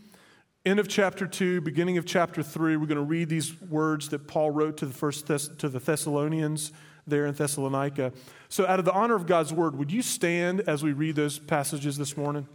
End 0.64 0.80
of 0.80 0.88
chapter 0.88 1.26
2, 1.26 1.60
beginning 1.60 1.98
of 1.98 2.06
chapter 2.06 2.42
3, 2.42 2.78
we're 2.78 2.86
going 2.86 2.96
to 2.96 3.02
read 3.02 3.28
these 3.28 3.60
words 3.60 4.08
that 4.08 4.26
Paul 4.26 4.52
wrote 4.52 4.78
to 4.78 4.86
the, 4.86 4.94
first 4.94 5.26
Thess- 5.26 5.48
to 5.58 5.68
the 5.68 5.80
Thessalonians 5.80 6.72
there 7.06 7.26
in 7.26 7.34
Thessalonica. 7.34 8.14
So, 8.48 8.66
out 8.66 8.78
of 8.78 8.86
the 8.86 8.92
honor 8.92 9.14
of 9.14 9.26
God's 9.26 9.52
word, 9.52 9.76
would 9.76 9.92
you 9.92 10.00
stand 10.00 10.62
as 10.62 10.82
we 10.82 10.94
read 10.94 11.14
those 11.14 11.38
passages 11.38 11.98
this 11.98 12.16
morning? 12.16 12.48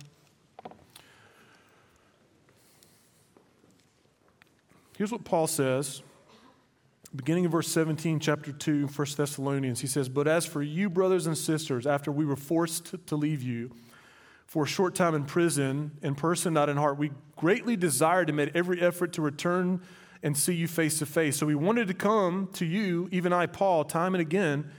Here's 4.97 5.11
what 5.11 5.25
Paul 5.25 5.45
says 5.45 6.01
beginning 7.15 7.45
of 7.45 7.51
verse 7.51 7.67
17, 7.67 8.19
chapter 8.19 8.51
2, 8.51 8.87
1 8.87 9.07
Thessalonians, 9.15 9.81
he 9.81 9.87
says, 9.87 10.09
But 10.09 10.27
as 10.27 10.43
for 10.47 10.63
you, 10.63 10.89
brothers 10.89 11.27
and 11.27 11.37
sisters, 11.37 11.85
after 11.85 12.11
we 12.11 12.25
were 12.25 12.35
forced 12.35 12.95
to 13.05 13.15
leave 13.15 13.43
you 13.43 13.69
for 14.47 14.63
a 14.63 14.67
short 14.67 14.95
time 14.95 15.13
in 15.13 15.25
prison, 15.25 15.91
in 16.01 16.15
person, 16.15 16.53
not 16.53 16.69
in 16.69 16.77
heart, 16.77 16.97
we 16.97 17.11
greatly 17.35 17.75
desired 17.75 18.29
and 18.29 18.37
made 18.37 18.51
every 18.55 18.81
effort 18.81 19.13
to 19.13 19.21
return 19.21 19.81
and 20.23 20.35
see 20.35 20.55
you 20.55 20.67
face 20.67 20.97
to 20.99 21.05
face. 21.05 21.37
So 21.37 21.45
we 21.45 21.53
wanted 21.53 21.89
to 21.89 21.93
come 21.93 22.49
to 22.53 22.65
you, 22.65 23.09
even 23.11 23.33
I, 23.33 23.45
Paul, 23.45 23.83
time 23.83 24.15
and 24.15 24.21
again, 24.21 24.71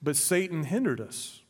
but 0.00 0.16
Satan 0.16 0.64
hindered 0.64 1.00
us. 1.00 1.42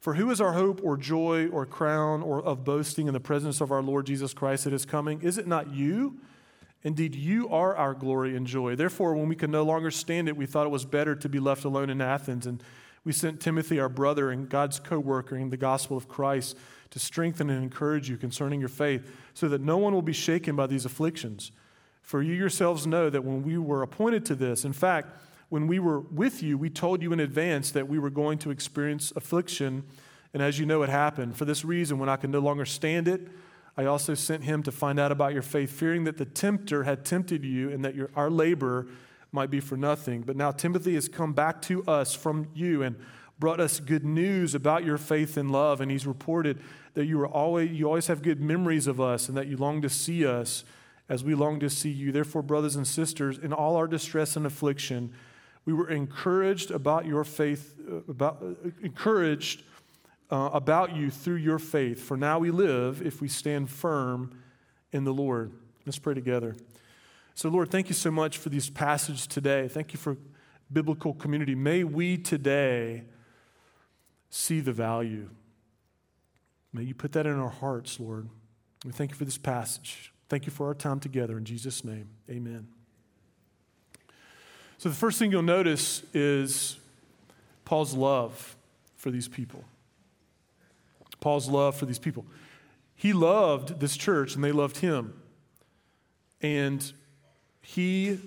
For 0.00 0.14
who 0.14 0.30
is 0.30 0.40
our 0.40 0.52
hope 0.52 0.80
or 0.84 0.98
joy 0.98 1.48
or 1.48 1.64
crown 1.64 2.22
or 2.22 2.42
of 2.42 2.64
boasting 2.64 3.06
in 3.06 3.14
the 3.14 3.20
presence 3.20 3.62
of 3.62 3.72
our 3.72 3.80
Lord 3.80 4.04
Jesus 4.04 4.34
Christ 4.34 4.64
that 4.64 4.74
is 4.74 4.84
coming? 4.84 5.22
Is 5.22 5.38
it 5.38 5.46
not 5.46 5.72
you? 5.72 6.18
Indeed, 6.82 7.14
you 7.14 7.48
are 7.48 7.74
our 7.74 7.94
glory 7.94 8.36
and 8.36 8.46
joy. 8.46 8.76
Therefore, 8.76 9.14
when 9.14 9.28
we 9.28 9.36
could 9.36 9.48
no 9.48 9.62
longer 9.62 9.90
stand 9.90 10.28
it, 10.28 10.36
we 10.36 10.44
thought 10.44 10.66
it 10.66 10.70
was 10.70 10.84
better 10.84 11.14
to 11.14 11.28
be 11.30 11.38
left 11.38 11.64
alone 11.64 11.88
in 11.88 12.02
Athens. 12.02 12.46
And 12.46 12.62
we 13.04 13.12
sent 13.12 13.40
Timothy, 13.40 13.78
our 13.78 13.88
brother 13.88 14.30
and 14.30 14.48
God's 14.48 14.80
co 14.80 14.98
worker 14.98 15.36
in 15.36 15.50
the 15.50 15.56
gospel 15.56 15.96
of 15.96 16.08
Christ, 16.08 16.56
to 16.90 16.98
strengthen 16.98 17.50
and 17.50 17.62
encourage 17.62 18.08
you 18.08 18.16
concerning 18.16 18.60
your 18.60 18.68
faith, 18.68 19.10
so 19.34 19.48
that 19.48 19.60
no 19.60 19.76
one 19.76 19.92
will 19.92 20.02
be 20.02 20.12
shaken 20.12 20.56
by 20.56 20.66
these 20.66 20.84
afflictions. 20.84 21.52
For 22.02 22.22
you 22.22 22.34
yourselves 22.34 22.86
know 22.86 23.10
that 23.10 23.24
when 23.24 23.42
we 23.42 23.58
were 23.58 23.82
appointed 23.82 24.24
to 24.26 24.34
this, 24.34 24.64
in 24.64 24.72
fact, 24.72 25.08
when 25.48 25.66
we 25.66 25.78
were 25.78 26.00
with 26.00 26.42
you, 26.42 26.58
we 26.58 26.70
told 26.70 27.02
you 27.02 27.12
in 27.12 27.20
advance 27.20 27.70
that 27.72 27.88
we 27.88 27.98
were 27.98 28.10
going 28.10 28.38
to 28.38 28.50
experience 28.50 29.12
affliction. 29.16 29.84
And 30.32 30.42
as 30.42 30.58
you 30.58 30.66
know, 30.66 30.82
it 30.82 30.90
happened. 30.90 31.36
For 31.36 31.44
this 31.44 31.64
reason, 31.64 31.98
when 31.98 32.08
I 32.08 32.16
could 32.16 32.30
no 32.30 32.40
longer 32.40 32.64
stand 32.64 33.08
it, 33.08 33.28
I 33.76 33.86
also 33.86 34.14
sent 34.14 34.44
him 34.44 34.62
to 34.64 34.72
find 34.72 35.00
out 35.00 35.12
about 35.12 35.32
your 35.32 35.42
faith, 35.42 35.70
fearing 35.70 36.04
that 36.04 36.16
the 36.16 36.24
tempter 36.24 36.84
had 36.84 37.04
tempted 37.04 37.44
you 37.44 37.70
and 37.70 37.84
that 37.84 37.94
your, 37.94 38.10
our 38.14 38.30
labor 38.30 38.86
might 39.34 39.50
be 39.50 39.60
for 39.60 39.76
nothing. 39.76 40.22
But 40.22 40.36
now 40.36 40.50
Timothy 40.52 40.94
has 40.94 41.08
come 41.08 41.32
back 41.34 41.60
to 41.62 41.84
us 41.84 42.14
from 42.14 42.48
you 42.54 42.82
and 42.82 42.96
brought 43.38 43.60
us 43.60 43.80
good 43.80 44.04
news 44.04 44.54
about 44.54 44.84
your 44.84 44.96
faith 44.96 45.36
and 45.36 45.50
love. 45.50 45.80
And 45.80 45.90
he's 45.90 46.06
reported 46.06 46.60
that 46.94 47.06
you, 47.06 47.20
are 47.20 47.28
always, 47.28 47.70
you 47.70 47.86
always 47.86 48.06
have 48.06 48.22
good 48.22 48.40
memories 48.40 48.86
of 48.86 49.00
us 49.00 49.28
and 49.28 49.36
that 49.36 49.48
you 49.48 49.56
long 49.56 49.82
to 49.82 49.90
see 49.90 50.24
us 50.24 50.64
as 51.08 51.24
we 51.24 51.34
long 51.34 51.60
to 51.60 51.68
see 51.68 51.90
you. 51.90 52.12
Therefore, 52.12 52.42
brothers 52.42 52.76
and 52.76 52.86
sisters, 52.86 53.36
in 53.36 53.52
all 53.52 53.76
our 53.76 53.88
distress 53.88 54.36
and 54.36 54.46
affliction, 54.46 55.12
we 55.64 55.72
were 55.72 55.90
encouraged 55.90 56.70
about 56.70 57.04
your 57.04 57.24
faith, 57.24 57.74
uh, 57.90 57.96
about, 58.08 58.42
uh, 58.42 58.70
encouraged 58.82 59.62
uh, 60.30 60.50
about 60.52 60.94
you 60.96 61.10
through 61.10 61.36
your 61.36 61.58
faith. 61.58 62.02
For 62.02 62.16
now 62.16 62.38
we 62.38 62.50
live 62.50 63.02
if 63.04 63.20
we 63.20 63.28
stand 63.28 63.68
firm 63.68 64.38
in 64.92 65.04
the 65.04 65.12
Lord. 65.12 65.52
Let's 65.84 65.98
pray 65.98 66.14
together. 66.14 66.54
So, 67.34 67.48
Lord, 67.48 67.70
thank 67.70 67.88
you 67.88 67.94
so 67.94 68.10
much 68.10 68.38
for 68.38 68.48
these 68.48 68.70
passages 68.70 69.26
today. 69.26 69.66
Thank 69.66 69.92
you 69.92 69.98
for 69.98 70.16
biblical 70.72 71.14
community. 71.14 71.54
May 71.54 71.82
we 71.82 72.16
today 72.16 73.04
see 74.30 74.60
the 74.60 74.72
value. 74.72 75.30
May 76.72 76.84
you 76.84 76.94
put 76.94 77.12
that 77.12 77.26
in 77.26 77.38
our 77.38 77.50
hearts, 77.50 77.98
Lord. 77.98 78.28
We 78.84 78.92
thank 78.92 79.10
you 79.10 79.16
for 79.16 79.24
this 79.24 79.38
passage. 79.38 80.12
Thank 80.28 80.46
you 80.46 80.52
for 80.52 80.68
our 80.68 80.74
time 80.74 81.00
together. 81.00 81.36
In 81.36 81.44
Jesus' 81.44 81.84
name, 81.84 82.08
amen. 82.30 82.68
So, 84.78 84.88
the 84.88 84.94
first 84.94 85.18
thing 85.18 85.30
you'll 85.32 85.42
notice 85.42 86.02
is 86.12 86.76
Paul's 87.64 87.94
love 87.94 88.56
for 88.96 89.10
these 89.10 89.28
people. 89.28 89.64
Paul's 91.20 91.48
love 91.48 91.74
for 91.76 91.86
these 91.86 91.98
people. 91.98 92.26
He 92.94 93.12
loved 93.12 93.80
this 93.80 93.96
church 93.96 94.34
and 94.34 94.44
they 94.44 94.52
loved 94.52 94.78
him. 94.78 95.14
And 96.40 96.92
he 97.64 98.18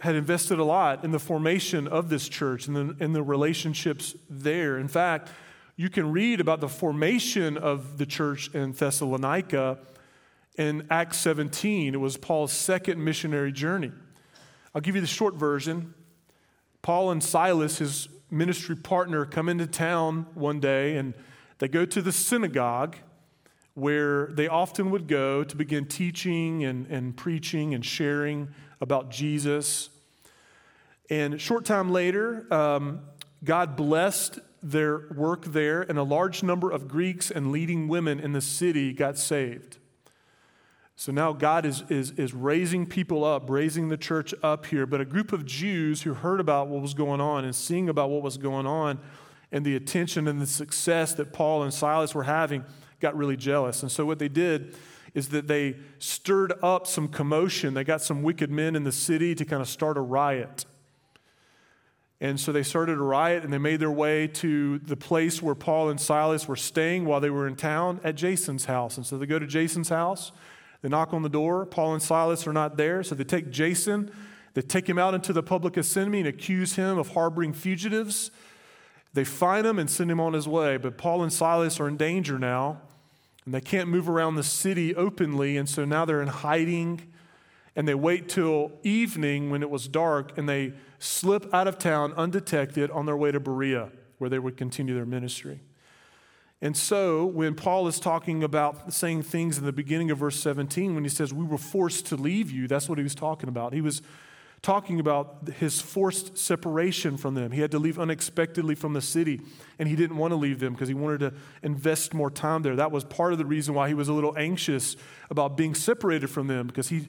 had 0.00 0.14
invested 0.14 0.58
a 0.58 0.64
lot 0.64 1.04
in 1.04 1.10
the 1.10 1.18
formation 1.18 1.86
of 1.86 2.08
this 2.08 2.28
church 2.28 2.66
and 2.66 2.76
the, 2.76 3.04
in 3.04 3.12
the 3.12 3.22
relationships 3.22 4.14
there. 4.30 4.78
In 4.78 4.88
fact, 4.88 5.30
you 5.76 5.90
can 5.90 6.10
read 6.12 6.40
about 6.40 6.60
the 6.60 6.68
formation 6.68 7.56
of 7.56 7.98
the 7.98 8.06
church 8.06 8.52
in 8.54 8.72
Thessalonica 8.72 9.78
in 10.56 10.86
Acts 10.90 11.18
17. 11.18 11.94
It 11.94 11.96
was 12.00 12.16
Paul's 12.16 12.52
second 12.52 13.02
missionary 13.02 13.52
journey. 13.52 13.92
I'll 14.74 14.80
give 14.80 14.94
you 14.94 15.00
the 15.00 15.06
short 15.06 15.34
version. 15.34 15.94
Paul 16.82 17.10
and 17.10 17.22
Silas, 17.22 17.78
his 17.78 18.08
ministry 18.30 18.76
partner, 18.76 19.24
come 19.24 19.48
into 19.48 19.66
town 19.66 20.26
one 20.34 20.60
day 20.60 20.96
and 20.96 21.14
they 21.58 21.68
go 21.68 21.84
to 21.84 22.02
the 22.02 22.12
synagogue 22.12 22.96
where 23.74 24.26
they 24.26 24.48
often 24.48 24.90
would 24.90 25.08
go 25.08 25.42
to 25.44 25.56
begin 25.56 25.86
teaching 25.86 26.64
and, 26.64 26.86
and 26.88 27.16
preaching 27.16 27.74
and 27.74 27.84
sharing 27.84 28.48
about 28.80 29.10
Jesus. 29.10 29.88
And 31.08 31.40
short 31.40 31.64
time 31.64 31.90
later, 31.90 32.46
um, 32.52 33.00
God 33.44 33.76
blessed 33.76 34.38
their 34.62 35.08
work 35.14 35.46
there, 35.46 35.82
and 35.82 35.98
a 35.98 36.02
large 36.02 36.42
number 36.42 36.70
of 36.70 36.86
Greeks 36.86 37.30
and 37.30 37.50
leading 37.50 37.88
women 37.88 38.20
in 38.20 38.32
the 38.32 38.40
city 38.40 38.92
got 38.92 39.18
saved. 39.18 39.78
So 40.94 41.10
now 41.10 41.32
God 41.32 41.66
is, 41.66 41.82
is, 41.88 42.12
is 42.12 42.32
raising 42.32 42.86
people 42.86 43.24
up, 43.24 43.50
raising 43.50 43.88
the 43.88 43.96
church 43.96 44.34
up 44.42 44.66
here. 44.66 44.86
But 44.86 45.00
a 45.00 45.04
group 45.04 45.32
of 45.32 45.44
Jews 45.44 46.02
who 46.02 46.14
heard 46.14 46.38
about 46.38 46.68
what 46.68 46.80
was 46.80 46.94
going 46.94 47.20
on 47.20 47.44
and 47.44 47.56
seeing 47.56 47.88
about 47.88 48.10
what 48.10 48.22
was 48.22 48.36
going 48.36 48.66
on 48.66 49.00
and 49.50 49.64
the 49.64 49.74
attention 49.74 50.28
and 50.28 50.40
the 50.40 50.46
success 50.46 51.14
that 51.14 51.32
Paul 51.32 51.64
and 51.64 51.74
Silas 51.74 52.14
were 52.14 52.22
having 52.22 52.64
got 53.02 53.16
really 53.16 53.36
jealous. 53.36 53.82
And 53.82 53.92
so 53.92 54.06
what 54.06 54.18
they 54.18 54.28
did 54.28 54.74
is 55.12 55.28
that 55.28 55.46
they 55.46 55.76
stirred 55.98 56.54
up 56.62 56.86
some 56.86 57.08
commotion. 57.08 57.74
They 57.74 57.84
got 57.84 58.00
some 58.00 58.22
wicked 58.22 58.50
men 58.50 58.74
in 58.74 58.84
the 58.84 58.92
city 58.92 59.34
to 59.34 59.44
kind 59.44 59.60
of 59.60 59.68
start 59.68 59.98
a 59.98 60.00
riot. 60.00 60.64
And 62.20 62.40
so 62.40 62.52
they 62.52 62.62
started 62.62 62.98
a 62.98 63.02
riot 63.02 63.42
and 63.42 63.52
they 63.52 63.58
made 63.58 63.80
their 63.80 63.90
way 63.90 64.28
to 64.28 64.78
the 64.78 64.96
place 64.96 65.42
where 65.42 65.56
Paul 65.56 65.90
and 65.90 66.00
Silas 66.00 66.46
were 66.46 66.56
staying 66.56 67.04
while 67.04 67.20
they 67.20 67.30
were 67.30 67.46
in 67.46 67.56
town 67.56 68.00
at 68.04 68.14
Jason's 68.14 68.66
house. 68.66 68.96
And 68.96 69.04
so 69.04 69.18
they 69.18 69.26
go 69.26 69.38
to 69.38 69.46
Jason's 69.46 69.88
house, 69.88 70.32
they 70.80 70.88
knock 70.88 71.12
on 71.12 71.22
the 71.22 71.28
door. 71.28 71.66
Paul 71.66 71.94
and 71.94 72.02
Silas 72.02 72.46
are 72.46 72.52
not 72.52 72.76
there. 72.76 73.02
So 73.02 73.14
they 73.14 73.24
take 73.24 73.50
Jason, 73.50 74.10
they 74.54 74.62
take 74.62 74.88
him 74.88 74.98
out 74.98 75.14
into 75.14 75.32
the 75.32 75.42
public 75.42 75.76
assembly 75.76 76.20
and 76.20 76.28
accuse 76.28 76.76
him 76.76 76.96
of 76.96 77.08
harboring 77.08 77.52
fugitives 77.52 78.30
they 79.14 79.24
find 79.24 79.66
him 79.66 79.78
and 79.78 79.90
send 79.90 80.10
him 80.10 80.20
on 80.20 80.32
his 80.32 80.48
way, 80.48 80.76
but 80.76 80.96
Paul 80.96 81.22
and 81.22 81.32
Silas 81.32 81.78
are 81.80 81.88
in 81.88 81.96
danger 81.96 82.38
now, 82.38 82.80
and 83.44 83.54
they 83.54 83.60
can't 83.60 83.88
move 83.88 84.08
around 84.08 84.36
the 84.36 84.44
city 84.44 84.94
openly, 84.94 85.56
and 85.56 85.68
so 85.68 85.84
now 85.84 86.04
they're 86.04 86.22
in 86.22 86.28
hiding. 86.28 87.02
And 87.74 87.88
they 87.88 87.94
wait 87.94 88.28
till 88.28 88.72
evening 88.82 89.50
when 89.50 89.62
it 89.62 89.70
was 89.70 89.88
dark, 89.88 90.36
and 90.36 90.48
they 90.48 90.74
slip 90.98 91.52
out 91.54 91.66
of 91.66 91.78
town 91.78 92.12
undetected 92.18 92.90
on 92.90 93.06
their 93.06 93.16
way 93.16 93.32
to 93.32 93.40
Berea, 93.40 93.90
where 94.18 94.28
they 94.28 94.38
would 94.38 94.56
continue 94.56 94.94
their 94.94 95.06
ministry. 95.06 95.60
And 96.60 96.76
so, 96.76 97.24
when 97.24 97.54
Paul 97.54 97.88
is 97.88 97.98
talking 97.98 98.44
about 98.44 98.92
saying 98.92 99.22
things 99.22 99.58
in 99.58 99.64
the 99.64 99.72
beginning 99.72 100.12
of 100.12 100.18
verse 100.18 100.38
17, 100.38 100.94
when 100.94 101.02
he 101.02 101.10
says, 101.10 101.32
We 101.32 101.44
were 101.44 101.58
forced 101.58 102.06
to 102.06 102.16
leave 102.16 102.52
you, 102.52 102.68
that's 102.68 102.88
what 102.88 102.98
he 102.98 103.02
was 103.02 103.16
talking 103.16 103.48
about. 103.48 103.72
He 103.72 103.80
was 103.80 104.00
talking 104.62 105.00
about 105.00 105.48
his 105.58 105.80
forced 105.80 106.38
separation 106.38 107.16
from 107.16 107.34
them. 107.34 107.50
He 107.50 107.60
had 107.60 107.72
to 107.72 107.80
leave 107.80 107.98
unexpectedly 107.98 108.76
from 108.76 108.92
the 108.92 109.00
city, 109.00 109.40
and 109.78 109.88
he 109.88 109.96
didn't 109.96 110.16
want 110.16 110.30
to 110.30 110.36
leave 110.36 110.60
them 110.60 110.72
because 110.72 110.86
he 110.86 110.94
wanted 110.94 111.18
to 111.20 111.34
invest 111.64 112.14
more 112.14 112.30
time 112.30 112.62
there. 112.62 112.76
That 112.76 112.92
was 112.92 113.02
part 113.02 113.32
of 113.32 113.38
the 113.38 113.44
reason 113.44 113.74
why 113.74 113.88
he 113.88 113.94
was 113.94 114.06
a 114.08 114.12
little 114.12 114.38
anxious 114.38 114.96
about 115.30 115.56
being 115.56 115.74
separated 115.74 116.28
from 116.28 116.46
them 116.46 116.68
because 116.68 116.88
he 116.88 117.08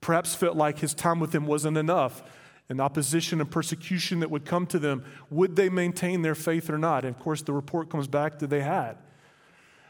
perhaps 0.00 0.36
felt 0.36 0.56
like 0.56 0.78
his 0.78 0.94
time 0.94 1.18
with 1.18 1.32
them 1.32 1.46
wasn't 1.46 1.76
enough. 1.76 2.22
And 2.68 2.80
opposition 2.80 3.40
and 3.40 3.48
persecution 3.48 4.20
that 4.20 4.30
would 4.30 4.44
come 4.44 4.66
to 4.68 4.78
them, 4.78 5.04
would 5.30 5.54
they 5.54 5.68
maintain 5.68 6.22
their 6.22 6.34
faith 6.34 6.68
or 6.68 6.78
not? 6.78 7.04
And 7.04 7.14
of 7.14 7.20
course, 7.20 7.42
the 7.42 7.52
report 7.52 7.90
comes 7.90 8.08
back 8.08 8.40
that 8.40 8.50
they 8.50 8.60
had. 8.60 8.96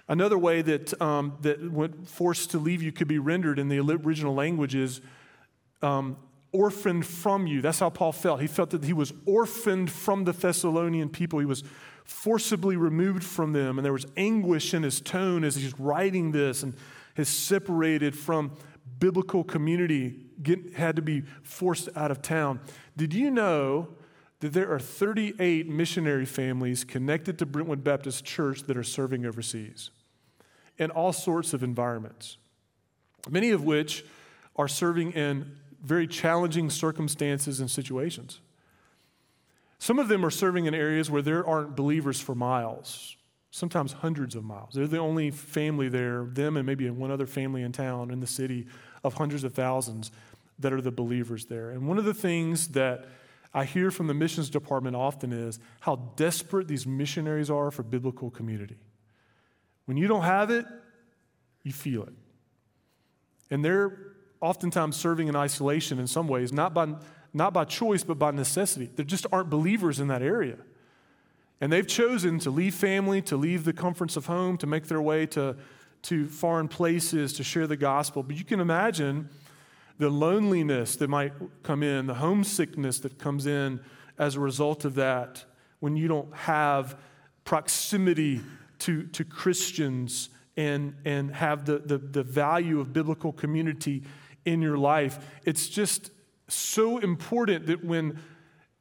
Another 0.09 0.38
way 0.38 0.62
that, 0.62 1.00
um, 1.00 1.37
that 1.41 1.73
went 1.73 2.09
forced 2.09 2.50
to 2.50 2.59
leave 2.59 2.83
you 2.83 2.93
could 2.93 3.09
be 3.09 3.19
rendered 3.19 3.59
in 3.59 3.69
the 3.69 3.79
original 3.79 4.35
language 4.35 4.75
is 4.75 5.00
um, 5.83 6.17
orphaned 6.56 7.06
from 7.06 7.46
you. 7.46 7.60
That's 7.60 7.80
how 7.80 7.90
Paul 7.90 8.12
felt. 8.12 8.40
He 8.40 8.46
felt 8.46 8.70
that 8.70 8.84
he 8.84 8.92
was 8.92 9.12
orphaned 9.26 9.90
from 9.90 10.25
the 10.25 10.32
Thessalonian 10.32 11.08
people. 11.08 11.38
He 11.38 11.46
was 11.46 11.62
forcibly 12.04 12.76
removed 12.76 13.25
from 13.25 13.52
them. 13.52 13.78
And 13.78 13.84
there 13.84 13.92
was 13.92 14.06
anguish 14.16 14.72
in 14.72 14.82
his 14.82 15.00
tone 15.00 15.44
as 15.44 15.56
he's 15.56 15.78
writing 15.78 16.32
this 16.32 16.62
and 16.62 16.75
is 17.16 17.28
separated 17.28 18.16
from 18.16 18.52
biblical 18.98 19.44
community, 19.44 20.14
get, 20.42 20.75
had 20.75 20.96
to 20.96 21.02
be 21.02 21.22
forced 21.42 21.88
out 21.96 22.10
of 22.10 22.22
town. 22.22 22.60
Did 22.96 23.12
you 23.12 23.30
know 23.30 23.88
that 24.40 24.52
there 24.52 24.72
are 24.72 24.78
38 24.78 25.68
missionary 25.68 26.26
families 26.26 26.84
connected 26.84 27.38
to 27.38 27.46
Brentwood 27.46 27.82
Baptist 27.82 28.25
Church 28.25 28.62
that 28.62 28.76
are 28.76 28.84
serving 28.84 29.26
overseas 29.26 29.90
in 30.78 30.90
all 30.90 31.12
sorts 31.12 31.52
of 31.52 31.62
environments? 31.62 32.38
Many 33.28 33.50
of 33.50 33.64
which 33.64 34.04
are 34.54 34.68
serving 34.68 35.12
in 35.12 35.56
very 35.83 36.06
challenging 36.06 36.71
circumstances 36.71 37.61
and 37.61 37.71
situations. 37.71 38.40
Some 39.78 39.99
of 39.99 40.09
them 40.09 40.25
are 40.25 40.30
serving 40.30 40.66
in 40.66 40.75
areas 40.75 41.11
where 41.11 41.23
there 41.23 41.47
aren't 41.47 41.76
believers 41.76 42.21
for 42.21 42.35
miles, 42.35 43.16
sometimes 43.50 43.92
hundreds 43.92 44.35
of 44.35 44.45
miles. 44.45 44.75
They're 44.75 44.87
the 44.87 44.99
only 44.99 45.30
family 45.30 45.88
there, 45.88 46.25
them 46.25 46.56
and 46.56 46.66
maybe 46.66 46.88
one 46.90 47.11
other 47.11 47.26
family 47.26 47.62
in 47.62 47.73
town, 47.73 48.11
in 48.11 48.21
the 48.21 48.26
city, 48.26 48.66
of 49.04 49.14
hundreds 49.14 49.45
of 49.45 49.54
thousands. 49.54 50.11
that 50.59 50.73
are 50.73 50.80
the 50.80 50.90
believers 50.90 51.47
there. 51.47 51.71
And 51.71 51.87
one 51.87 51.99
of 51.99 52.04
the 52.04 52.14
things 52.14 52.68
that 52.68 53.06
I 53.52 53.64
hear 53.64 53.90
from 53.90 54.06
the 54.06 54.14
missions 54.14 54.50
department 54.50 54.97
often 54.97 55.33
is 55.33 55.59
how 55.80 55.97
desperate 56.16 56.68
these 56.68 56.87
missionaries 56.87 57.50
are 57.50 57.71
for 57.71 57.83
biblical 57.83 58.30
community. 58.30 58.76
When 59.87 59.97
you 59.97 60.09
don't 60.09 60.23
have 60.23 60.50
it, 60.50 60.66
you 61.62 61.73
feel 61.73 62.02
it. 62.04 62.14
And 63.50 63.64
they're 63.64 64.14
oftentimes 64.47 64.97
serving 64.97 65.29
in 65.29 65.35
isolation 65.35 65.99
in 65.99 66.07
some 66.07 66.29
ways, 66.29 66.53
not 66.53 66.73
by, 66.73 66.95
not 67.35 67.53
by 67.53 67.65
choice, 67.65 68.05
but 68.05 68.19
by 68.19 68.31
necessity. 68.31 68.88
There 68.95 69.05
just 69.05 69.26
aren't 69.33 69.50
believers 69.50 69.99
in 69.99 70.09
that 70.09 70.23
area. 70.23 70.57
And 71.61 71.73
they've 71.73 71.87
chosen 71.87 72.38
to 72.41 72.50
leave 72.50 72.75
family, 72.75 73.23
to 73.23 73.37
leave 73.37 73.65
the 73.65 73.73
comforts 73.73 74.17
of 74.17 74.26
home, 74.26 74.57
to 74.59 74.67
make 74.67 74.87
their 74.87 75.03
way 75.03 75.26
to, 75.26 75.57
to 76.03 76.29
foreign 76.29 76.69
places 76.69 77.33
to 77.35 77.45
share 77.45 77.67
the 77.67 77.76
gospel. 77.76 78.23
But 78.23 78.37
you 78.37 78.45
can 78.45 78.61
imagine 78.61 79.29
the 79.99 80.11
loneliness 80.11 80.97
that 80.97 81.09
might 81.09 81.33
come 81.62 81.83
in, 81.83 82.07
the 82.07 82.15
homesickness 82.15 83.00
that 83.00 83.19
comes 83.19 83.47
in 83.47 83.81
as 84.19 84.37
a 84.37 84.41
result 84.41 84.85
of 84.85 84.95
that 84.95 85.45
when 85.81 85.97
you 85.97 86.09
don't 86.09 86.35
have 86.35 86.97
proximity 87.45 88.41
to, 88.81 89.05
to 89.09 89.25
Christians 89.25 90.29
and, 90.57 90.95
and 91.05 91.35
have 91.35 91.65
the, 91.65 91.79
the, 91.79 91.99
the 91.99 92.23
value 92.23 92.81
of 92.81 92.93
biblical 92.93 93.33
community 93.33 94.03
in 94.47 94.62
your 94.62 94.79
life. 94.79 95.19
It's 95.45 95.69
just 95.69 96.11
so 96.49 96.99
important 96.99 97.67
that 97.67 97.85
when, 97.85 98.19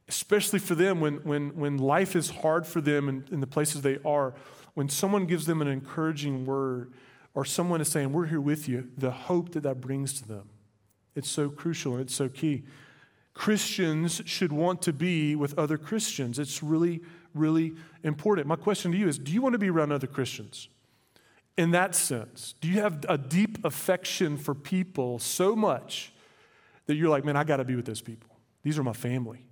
especially 0.08 0.60
for 0.60 0.74
them, 0.74 1.00
when, 1.00 1.16
when, 1.16 1.54
when 1.56 1.76
life 1.76 2.16
is 2.16 2.30
hard 2.30 2.66
for 2.66 2.80
them 2.80 3.08
in, 3.08 3.24
in 3.30 3.40
the 3.40 3.46
places 3.46 3.82
they 3.82 3.98
are, 4.04 4.32
when 4.74 4.88
someone 4.88 5.26
gives 5.26 5.44
them 5.44 5.60
an 5.60 5.68
encouraging 5.68 6.46
word 6.46 6.92
or 7.34 7.44
someone 7.44 7.80
is 7.80 7.88
saying, 7.88 8.12
We're 8.12 8.26
here 8.26 8.40
with 8.40 8.68
you, 8.68 8.88
the 8.96 9.10
hope 9.10 9.52
that 9.52 9.64
that 9.64 9.80
brings 9.80 10.20
to 10.20 10.28
them. 10.28 10.48
It's 11.14 11.30
so 11.30 11.50
crucial 11.50 11.92
and 11.92 12.02
it's 12.02 12.14
so 12.14 12.28
key. 12.28 12.62
Christians 13.34 14.22
should 14.24 14.52
want 14.52 14.80
to 14.82 14.92
be 14.92 15.36
with 15.36 15.58
other 15.58 15.76
Christians. 15.76 16.38
It's 16.38 16.62
really, 16.62 17.02
really 17.34 17.74
important. 18.02 18.46
My 18.46 18.56
question 18.56 18.92
to 18.92 18.96
you 18.96 19.08
is 19.08 19.18
Do 19.18 19.32
you 19.32 19.42
want 19.42 19.54
to 19.54 19.58
be 19.58 19.68
around 19.68 19.92
other 19.92 20.06
Christians? 20.06 20.68
In 21.56 21.70
that 21.70 21.94
sense, 21.94 22.54
do 22.60 22.68
you 22.68 22.80
have 22.80 23.04
a 23.08 23.16
deep 23.16 23.64
affection 23.64 24.36
for 24.36 24.54
people 24.54 25.18
so 25.18 25.56
much 25.56 26.12
that 26.86 26.96
you're 26.96 27.08
like, 27.08 27.24
man, 27.24 27.36
I 27.36 27.44
got 27.44 27.56
to 27.56 27.64
be 27.64 27.74
with 27.74 27.86
those 27.86 28.02
people? 28.02 28.30
These 28.62 28.78
are 28.78 28.82
my 28.82 28.92
family. 28.92 29.46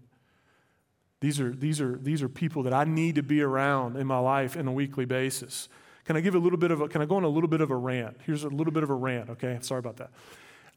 These 1.20 1.40
are, 1.40 1.50
these, 1.50 1.80
are, 1.80 1.96
these 1.96 2.23
are 2.23 2.28
people 2.28 2.64
that 2.64 2.75
I 2.75 2.84
need 2.84 3.14
to 3.14 3.23
be 3.23 3.40
around 3.40 3.96
in 3.96 4.06
my 4.06 4.18
life 4.18 4.56
on 4.58 4.68
a 4.68 4.73
weekly 4.73 5.06
basis. 5.06 5.70
Can 6.04 6.16
I 6.16 6.20
give 6.20 6.34
a 6.34 6.38
little 6.38 6.58
bit 6.58 6.70
of 6.70 6.82
a, 6.82 6.88
can 6.88 7.00
I 7.00 7.06
go 7.06 7.16
on 7.16 7.25
a 7.25 7.28
little 7.28 7.49
bit 7.49 7.62
of 7.62 7.70
a 7.70 7.76
rant? 7.76 8.18
Here's 8.26 8.44
a 8.44 8.49
little 8.49 8.73
bit 8.73 8.82
of 8.82 8.90
a 8.90 8.94
rant, 8.94 9.30
okay? 9.30 9.58
Sorry 9.62 9.78
about 9.78 9.96
that. 9.96 10.11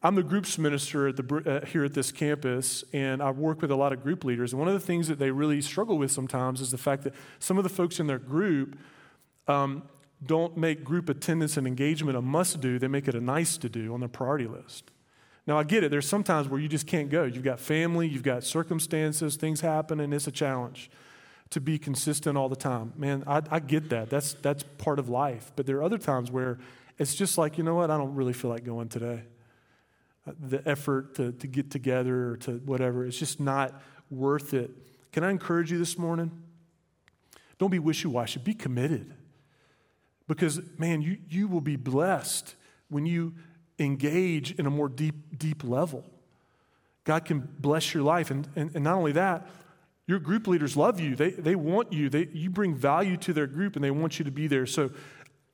I'm 0.02 0.16
the 0.16 0.24
groups 0.24 0.58
minister 0.58 1.10
at 1.10 1.18
the, 1.18 1.62
uh, 1.64 1.66
here 1.66 1.84
at 1.84 1.94
this 1.94 2.14
campus, 2.14 2.86
and 2.94 3.22
I 3.22 3.32
work 3.32 3.62
with 3.62 3.72
a 3.72 3.76
lot 3.76 3.92
of 3.92 4.02
group 4.02 4.24
leaders. 4.24 4.54
And 4.54 4.60
one 4.60 4.70
of 4.70 4.74
the 4.74 4.80
things 4.80 5.10
that 5.10 5.20
they 5.20 5.32
really 5.32 5.60
struggle 5.60 5.98
with 5.98 6.12
sometimes 6.12 6.62
is 6.62 6.72
the 6.72 6.78
fact 6.78 7.04
that 7.04 7.14
some 7.40 7.58
of 7.58 7.64
the 7.64 7.70
folks 7.70 8.00
in 8.00 8.08
their 8.08 8.20
group 8.20 8.78
um, 9.48 9.84
don't 10.26 10.58
make 10.58 10.84
group 10.84 11.10
attendance 11.10 11.58
and 11.58 11.68
engagement 11.68 12.18
a 12.18 12.22
must 12.22 12.60
do, 12.60 12.80
they 12.80 12.88
make 12.88 13.08
it 13.08 13.16
a 13.16 13.22
nice 13.22 13.58
to 13.58 13.70
do 13.70 13.94
on 13.94 14.00
their 14.00 14.10
priority 14.10 14.48
list. 14.48 14.92
Now, 15.46 15.58
I 15.58 15.64
get 15.64 15.84
it. 15.84 15.92
There's 15.92 16.08
sometimes 16.08 16.50
where 16.50 16.60
you 16.60 16.68
just 16.68 16.88
can't 16.88 17.10
go. 17.10 17.24
You've 17.24 17.44
got 17.44 17.60
family, 17.60 18.08
you've 18.08 18.24
got 18.24 18.44
circumstances, 18.44 19.38
things 19.38 19.62
happen, 19.62 20.00
and 20.00 20.14
it's 20.14 20.28
a 20.28 20.32
challenge 20.32 20.90
to 21.52 21.62
be 21.62 21.78
consistent 21.80 22.38
all 22.38 22.50
the 22.50 22.58
time. 22.58 22.92
Man, 22.98 23.24
I, 23.26 23.42
I 23.50 23.60
get 23.60 23.90
that. 23.90 24.10
That's, 24.10 24.34
that's 24.34 24.64
part 24.78 25.00
of 25.00 25.08
life. 25.08 25.52
But 25.56 25.66
there 25.66 25.78
are 25.78 25.84
other 25.84 25.98
times 25.98 26.30
where 26.30 26.58
it's 26.98 27.16
just 27.16 27.38
like, 27.38 27.58
you 27.58 27.64
know 27.64 27.76
what? 27.76 27.90
I 27.90 27.98
don't 27.98 28.16
really 28.16 28.34
feel 28.34 28.52
like 28.52 28.66
going 28.66 28.90
today. 28.90 29.24
Uh, 30.28 30.32
the 30.38 30.68
effort 30.68 31.16
to, 31.16 31.32
to 31.32 31.48
get 31.48 31.72
together 31.72 32.32
or 32.32 32.38
to 32.38 32.54
whatever, 32.66 33.06
it's 33.06 33.18
just 33.18 33.40
not 33.40 33.82
worth 34.10 34.54
it. 34.54 34.72
Can 35.14 35.24
I 35.24 35.32
encourage 35.32 35.72
you 35.72 35.78
this 35.78 35.98
morning? 35.98 36.32
Don't 37.58 37.72
be 37.72 37.80
wishy 37.80 38.08
washy, 38.08 38.40
be 38.40 38.54
committed. 38.54 39.14
Because, 40.28 40.60
man, 40.78 41.02
you, 41.02 41.18
you 41.30 41.48
will 41.48 41.62
be 41.62 41.76
blessed 41.76 42.56
when 42.90 43.06
you 43.06 43.34
engage 43.80 44.52
in 44.52 44.66
a 44.66 44.70
more 44.70 44.90
deep, 44.90 45.38
deep 45.38 45.64
level. 45.64 46.04
God 47.04 47.26
can 47.26 47.48
bless 47.60 47.94
your 47.94 48.04
life. 48.04 48.32
And, 48.32 48.48
and, 48.56 48.72
and 48.76 48.84
not 48.84 48.96
only 48.96 49.14
that, 49.14 49.48
your 50.06 50.20
group 50.20 50.48
leaders 50.48 50.76
love 50.76 51.00
you. 51.00 51.16
They, 51.16 51.32
they 51.32 51.56
want 51.56 51.94
you. 51.94 52.10
They, 52.10 52.28
you 52.34 52.50
bring 52.50 52.76
value 52.76 53.18
to 53.18 53.34
their 53.34 53.48
group 53.48 53.76
and 53.76 53.84
they 53.84 53.92
want 53.92 54.20
you 54.20 54.26
to 54.26 54.32
be 54.32 54.48
there. 54.48 54.66
So, 54.66 54.92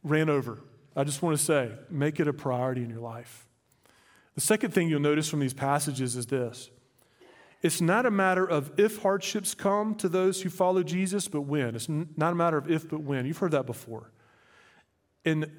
ran 0.04 0.30
over. 0.30 0.60
I 0.96 1.04
just 1.04 1.22
want 1.22 1.38
to 1.38 1.44
say, 1.44 1.72
make 1.90 2.20
it 2.20 2.28
a 2.28 2.34
priority 2.34 2.84
in 2.84 2.90
your 2.90 3.00
life. 3.00 3.48
The 4.36 4.42
second 4.42 4.72
thing 4.72 4.90
you'll 4.90 5.00
notice 5.00 5.30
from 5.30 5.40
these 5.40 5.54
passages 5.54 6.16
is 6.16 6.26
this 6.28 6.70
it's 7.62 7.80
not 7.80 8.06
a 8.06 8.12
matter 8.12 8.46
of 8.46 8.72
if 8.78 9.02
hardships 9.02 9.56
come 9.56 9.96
to 9.96 10.10
those 10.10 10.42
who 10.42 10.50
follow 10.50 10.84
Jesus, 10.84 11.28
but 11.28 11.42
when. 11.42 11.76
It's 11.76 11.88
not 11.90 12.34
a 12.34 12.36
matter 12.36 12.58
of 12.58 12.70
if, 12.70 12.90
but 12.90 13.02
when. 13.02 13.26
You've 13.26 13.38
heard 13.38 13.52
that 13.52 13.66
before. 13.66 14.12
In 15.26 15.52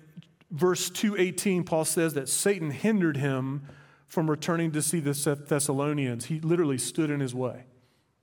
verse 0.50 0.90
218, 0.90 1.64
Paul 1.64 1.84
says 1.84 2.14
that 2.14 2.28
Satan 2.28 2.70
hindered 2.70 3.16
him 3.16 3.62
from 4.06 4.30
returning 4.30 4.70
to 4.72 4.82
see 4.82 5.00
the 5.00 5.12
Thessalonians. 5.48 6.26
He 6.26 6.40
literally 6.40 6.78
stood 6.78 7.10
in 7.10 7.20
his 7.20 7.34
way 7.34 7.64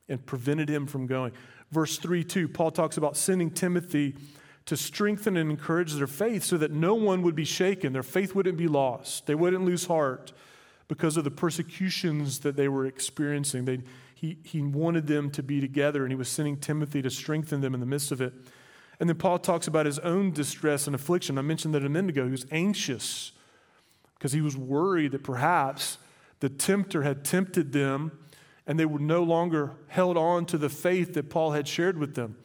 and 0.07 0.25
prevented 0.25 0.69
him 0.69 0.87
from 0.87 1.07
going. 1.07 1.31
Verse 1.71 1.97
3 1.97 2.23
2, 2.23 2.47
Paul 2.47 2.71
talks 2.71 2.97
about 2.97 3.17
sending 3.17 3.49
Timothy 3.49 4.15
to 4.65 4.77
strengthen 4.77 5.37
and 5.37 5.49
encourage 5.49 5.93
their 5.93 6.07
faith 6.07 6.43
so 6.43 6.57
that 6.57 6.71
no 6.71 6.93
one 6.93 7.23
would 7.23 7.35
be 7.35 7.45
shaken. 7.45 7.93
Their 7.93 8.03
faith 8.03 8.35
wouldn't 8.35 8.57
be 8.57 8.67
lost. 8.67 9.25
They 9.25 9.35
wouldn't 9.35 9.65
lose 9.65 9.85
heart 9.85 10.33
because 10.87 11.17
of 11.17 11.23
the 11.23 11.31
persecutions 11.31 12.39
that 12.39 12.55
they 12.55 12.67
were 12.67 12.85
experiencing. 12.85 13.65
They, 13.65 13.79
he, 14.13 14.37
he 14.43 14.61
wanted 14.61 15.07
them 15.07 15.31
to 15.31 15.41
be 15.41 15.59
together, 15.59 16.03
and 16.03 16.11
he 16.11 16.15
was 16.15 16.29
sending 16.29 16.57
Timothy 16.57 17.01
to 17.01 17.09
strengthen 17.09 17.61
them 17.61 17.73
in 17.73 17.79
the 17.79 17.85
midst 17.85 18.11
of 18.11 18.21
it. 18.21 18.33
And 19.01 19.09
then 19.09 19.17
Paul 19.17 19.39
talks 19.39 19.65
about 19.65 19.87
his 19.87 19.97
own 19.99 20.31
distress 20.31 20.85
and 20.85 20.95
affliction. 20.95 21.39
I 21.39 21.41
mentioned 21.41 21.73
that 21.73 21.83
a 21.83 21.89
minute 21.89 22.11
ago. 22.11 22.25
He 22.25 22.31
was 22.31 22.45
anxious 22.51 23.31
because 24.13 24.31
he 24.31 24.41
was 24.41 24.55
worried 24.55 25.13
that 25.13 25.23
perhaps 25.23 25.97
the 26.39 26.49
tempter 26.49 27.01
had 27.01 27.25
tempted 27.25 27.73
them 27.73 28.11
and 28.67 28.79
they 28.79 28.85
were 28.85 28.99
no 28.99 29.23
longer 29.23 29.71
held 29.87 30.17
on 30.17 30.45
to 30.45 30.57
the 30.59 30.69
faith 30.69 31.15
that 31.15 31.31
Paul 31.31 31.51
had 31.51 31.67
shared 31.67 31.97
with 31.97 32.13
them. 32.13 32.37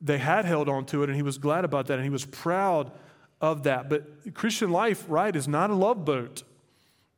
They 0.00 0.16
had 0.16 0.46
held 0.46 0.70
on 0.70 0.86
to 0.86 1.02
it, 1.02 1.10
and 1.10 1.16
he 1.16 1.22
was 1.22 1.36
glad 1.36 1.66
about 1.66 1.86
that, 1.88 1.94
and 1.94 2.04
he 2.04 2.10
was 2.10 2.24
proud 2.24 2.90
of 3.42 3.64
that. 3.64 3.90
But 3.90 4.34
Christian 4.34 4.70
life, 4.70 5.04
right, 5.06 5.36
is 5.36 5.46
not 5.46 5.68
a 5.68 5.74
love 5.74 6.06
boat, 6.06 6.42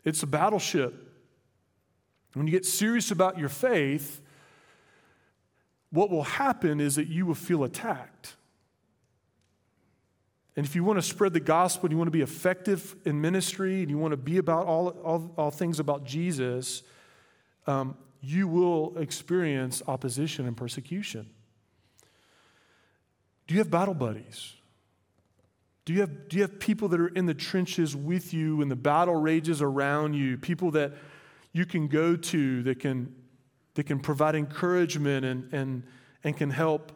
it's 0.04 0.24
a 0.24 0.26
battleship. 0.26 0.92
When 2.34 2.48
you 2.48 2.52
get 2.52 2.66
serious 2.66 3.12
about 3.12 3.38
your 3.38 3.48
faith, 3.48 4.20
what 5.90 6.10
will 6.10 6.24
happen 6.24 6.80
is 6.80 6.96
that 6.96 7.08
you 7.08 7.26
will 7.26 7.34
feel 7.34 7.64
attacked. 7.64 8.36
And 10.56 10.64
if 10.64 10.74
you 10.74 10.82
want 10.84 10.98
to 10.98 11.02
spread 11.02 11.34
the 11.34 11.40
gospel 11.40 11.86
and 11.86 11.92
you 11.92 11.98
want 11.98 12.08
to 12.08 12.12
be 12.12 12.22
effective 12.22 12.96
in 13.04 13.20
ministry 13.20 13.82
and 13.82 13.90
you 13.90 13.98
want 13.98 14.12
to 14.12 14.16
be 14.16 14.38
about 14.38 14.66
all, 14.66 14.88
all, 14.88 15.34
all 15.36 15.50
things 15.50 15.78
about 15.78 16.04
Jesus, 16.04 16.82
um, 17.66 17.96
you 18.22 18.48
will 18.48 18.96
experience 18.96 19.82
opposition 19.86 20.46
and 20.46 20.56
persecution. 20.56 21.28
Do 23.46 23.54
you 23.54 23.60
have 23.60 23.70
battle 23.70 23.94
buddies? 23.94 24.54
Do 25.84 25.92
you, 25.92 26.00
have, 26.00 26.28
do 26.28 26.36
you 26.36 26.42
have 26.42 26.58
people 26.58 26.88
that 26.88 27.00
are 27.00 27.08
in 27.08 27.26
the 27.26 27.34
trenches 27.34 27.94
with 27.94 28.34
you 28.34 28.60
and 28.60 28.68
the 28.70 28.76
battle 28.76 29.14
rages 29.14 29.62
around 29.62 30.14
you? 30.14 30.36
People 30.36 30.72
that 30.72 30.94
you 31.52 31.64
can 31.64 31.86
go 31.86 32.16
to 32.16 32.62
that 32.64 32.80
can 32.80 33.14
that 33.76 33.84
can 33.84 34.00
provide 34.00 34.34
encouragement 34.34 35.24
and, 35.24 35.52
and, 35.52 35.82
and 36.24 36.36
can 36.36 36.50
help 36.50 36.92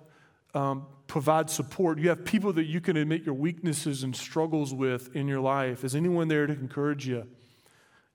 um, 0.54 0.86
provide 1.06 1.50
support. 1.50 1.98
You 1.98 2.08
have 2.08 2.24
people 2.24 2.52
that 2.54 2.64
you 2.64 2.80
can 2.80 2.96
admit 2.96 3.22
your 3.22 3.34
weaknesses 3.34 4.02
and 4.02 4.16
struggles 4.16 4.74
with 4.74 5.14
in 5.14 5.28
your 5.28 5.40
life. 5.40 5.84
Is 5.84 5.94
anyone 5.94 6.28
there 6.28 6.46
to 6.46 6.52
encourage 6.52 7.06
you 7.06 7.26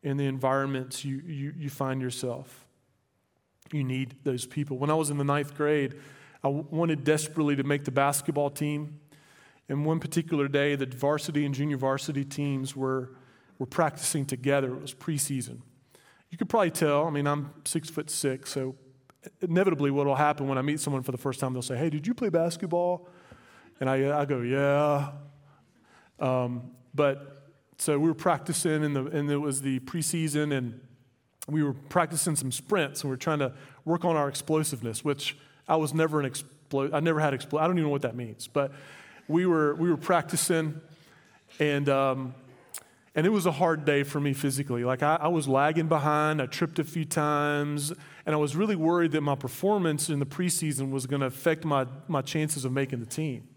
in 0.02 0.18
the 0.18 0.26
environments 0.26 1.06
you, 1.06 1.22
you, 1.26 1.54
you 1.56 1.70
find 1.70 2.02
yourself? 2.02 2.66
You 3.72 3.84
need 3.84 4.16
those 4.24 4.46
people. 4.46 4.78
When 4.78 4.90
I 4.90 4.96
was 4.96 5.10
in 5.12 5.18
the 5.18 5.24
ninth 5.24 5.56
grade, 5.56 5.96
I 6.44 6.48
wanted 6.48 7.04
desperately 7.04 7.56
to 7.56 7.64
make 7.64 7.86
the 7.86 7.92
basketball 7.92 8.50
team. 8.50 9.00
And 9.70 9.86
one 9.86 10.00
particular 10.00 10.48
day, 10.48 10.76
the 10.76 10.86
varsity 10.88 11.46
and 11.46 11.54
junior 11.54 11.78
varsity 11.78 12.26
teams 12.26 12.76
were, 12.76 13.12
were 13.60 13.66
practicing 13.66 14.26
together. 14.26 14.74
It 14.74 14.82
was 14.82 14.94
preseason. 14.94 15.62
You 16.36 16.38
could 16.38 16.50
probably 16.50 16.72
tell, 16.72 17.08
I 17.08 17.12
mean, 17.12 17.28
I'm 17.28 17.54
six 17.64 17.90
foot 17.90 18.10
six, 18.10 18.52
so 18.52 18.76
inevitably 19.40 19.90
what 19.90 20.06
will 20.06 20.16
happen 20.16 20.50
when 20.50 20.58
I 20.58 20.64
meet 20.64 20.82
someone 20.82 21.02
for 21.02 21.14
the 21.14 21.18
first 21.18 21.40
time, 21.40 21.54
they'll 21.54 21.62
say, 21.62 21.78
Hey, 21.78 21.90
did 21.90 22.06
you 22.06 22.14
play 22.14 22.28
basketball? 22.28 23.08
And 23.80 23.90
I, 23.90 24.20
I 24.20 24.26
go, 24.26 24.42
Yeah. 24.42 25.12
Um, 26.20 26.72
but 26.94 27.54
so 27.78 27.98
we 27.98 28.10
were 28.10 28.14
practicing, 28.14 28.84
and, 28.84 28.94
the, 28.94 29.06
and 29.06 29.32
it 29.32 29.38
was 29.38 29.62
the 29.62 29.80
preseason, 29.80 30.54
and 30.54 30.82
we 31.48 31.64
were 31.64 31.72
practicing 31.72 32.36
some 32.36 32.52
sprints, 32.52 33.04
and 33.04 33.10
we 33.10 33.14
are 33.14 33.18
trying 33.18 33.40
to 33.40 33.54
work 33.86 34.04
on 34.04 34.18
our 34.18 34.28
explosiveness, 34.28 35.06
which 35.06 35.38
I 35.70 35.78
was 35.78 35.94
never 35.94 36.20
an 36.20 36.30
explo- 36.30 36.94
I 36.94 37.00
never 37.00 37.22
had 37.22 37.34
expl- 37.34 37.62
I 37.62 37.68
don't 37.68 37.78
even 37.78 37.84
know 37.84 37.92
what 37.92 38.02
that 38.02 38.18
means, 38.18 38.50
but 38.50 38.74
we 39.30 39.46
were 39.46 39.74
we 39.76 39.90
were 39.90 39.96
practicing, 39.96 40.82
and 41.62 41.88
um, 41.88 42.36
And 43.16 43.26
it 43.26 43.30
was 43.30 43.46
a 43.46 43.52
hard 43.54 43.86
day 43.86 44.04
for 44.04 44.20
me 44.20 44.34
physically. 44.34 44.84
Like 44.84 45.02
I, 45.02 45.16
I, 45.22 45.28
was 45.30 45.48
lagging 45.48 45.88
behind. 45.88 46.42
I 46.42 46.48
tripped 46.48 46.80
a 46.80 46.84
few 46.84 47.06
times. 47.06 47.94
And 48.26 48.36
I 48.36 48.38
was 48.38 48.58
really 48.58 48.76
worried 48.76 49.14
that 49.14 49.22
my 49.22 49.36
performance 49.36 50.10
in 50.10 50.20
the 50.20 50.26
preseason 50.26 50.92
was 50.92 51.08
going 51.08 51.22
to 51.22 51.28
affect 51.28 51.64
my, 51.64 51.88
my 52.10 52.22
chances 52.22 52.66
of 52.66 52.74
making 52.74 53.00
the 53.00 53.06
team. 53.06 53.48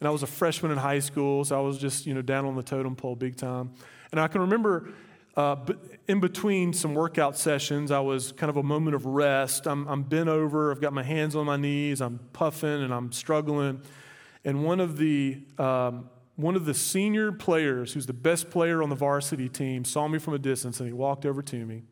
And 0.00 0.08
I 0.08 0.10
was 0.10 0.22
a 0.22 0.26
freshman 0.26 0.72
in 0.72 0.78
high 0.78 0.98
school, 0.98 1.44
so 1.44 1.56
I 1.56 1.60
was 1.60 1.78
just, 1.78 2.06
you 2.06 2.14
know, 2.14 2.22
down 2.22 2.44
on 2.44 2.56
the 2.56 2.62
totem 2.62 2.96
pole 2.96 3.14
big 3.14 3.36
time. 3.36 3.72
And 4.10 4.20
I 4.20 4.26
can 4.26 4.40
remember 4.40 4.88
uh, 5.36 5.56
in 6.08 6.18
between 6.18 6.72
some 6.72 6.94
workout 6.94 7.38
sessions, 7.38 7.90
I 7.90 8.00
was 8.00 8.32
kind 8.32 8.50
of 8.50 8.56
a 8.56 8.62
moment 8.62 8.96
of 8.96 9.06
rest. 9.06 9.66
I'm, 9.66 9.86
I'm 9.86 10.02
bent 10.02 10.28
over, 10.28 10.72
I've 10.72 10.80
got 10.80 10.92
my 10.92 11.02
hands 11.02 11.36
on 11.36 11.46
my 11.46 11.56
knees, 11.56 12.00
I'm 12.00 12.18
puffing 12.32 12.82
and 12.82 12.92
I'm 12.92 13.12
struggling. 13.12 13.80
And 14.44 14.64
one 14.64 14.80
of 14.80 14.96
the 14.98 15.40
um, 15.58 16.10
one 16.42 16.56
of 16.56 16.64
the 16.64 16.74
senior 16.74 17.32
players, 17.32 17.92
who's 17.92 18.06
the 18.06 18.12
best 18.12 18.50
player 18.50 18.82
on 18.82 18.88
the 18.88 18.94
varsity 18.94 19.48
team, 19.48 19.84
saw 19.84 20.08
me 20.08 20.18
from 20.18 20.34
a 20.34 20.38
distance 20.38 20.80
and 20.80 20.88
he 20.88 20.92
walked 20.92 21.24
over 21.24 21.40
to 21.42 21.64
me. 21.64 21.84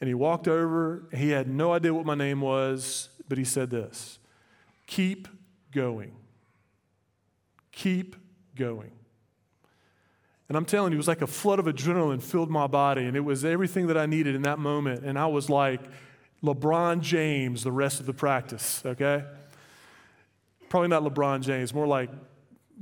And 0.00 0.08
he 0.08 0.14
walked 0.14 0.48
over, 0.48 1.04
he 1.14 1.30
had 1.30 1.48
no 1.48 1.72
idea 1.72 1.94
what 1.94 2.04
my 2.04 2.14
name 2.14 2.40
was, 2.40 3.08
but 3.28 3.38
he 3.38 3.44
said 3.44 3.70
this 3.70 4.18
Keep 4.86 5.28
going. 5.72 6.12
Keep 7.72 8.16
going. 8.54 8.92
And 10.48 10.56
I'm 10.56 10.64
telling 10.64 10.92
you, 10.92 10.96
it 10.96 10.98
was 10.98 11.08
like 11.08 11.22
a 11.22 11.26
flood 11.26 11.58
of 11.58 11.66
adrenaline 11.66 12.22
filled 12.22 12.50
my 12.50 12.66
body, 12.66 13.04
and 13.04 13.16
it 13.16 13.20
was 13.20 13.44
everything 13.44 13.88
that 13.88 13.98
I 13.98 14.06
needed 14.06 14.34
in 14.34 14.42
that 14.42 14.58
moment. 14.58 15.04
And 15.04 15.18
I 15.18 15.26
was 15.26 15.50
like 15.50 15.80
LeBron 16.42 17.00
James 17.00 17.64
the 17.64 17.72
rest 17.72 18.00
of 18.00 18.06
the 18.06 18.12
practice, 18.12 18.82
okay? 18.86 19.24
Probably 20.68 20.88
not 20.88 21.02
LeBron 21.02 21.40
James, 21.42 21.74
more 21.74 21.86
like 21.86 22.10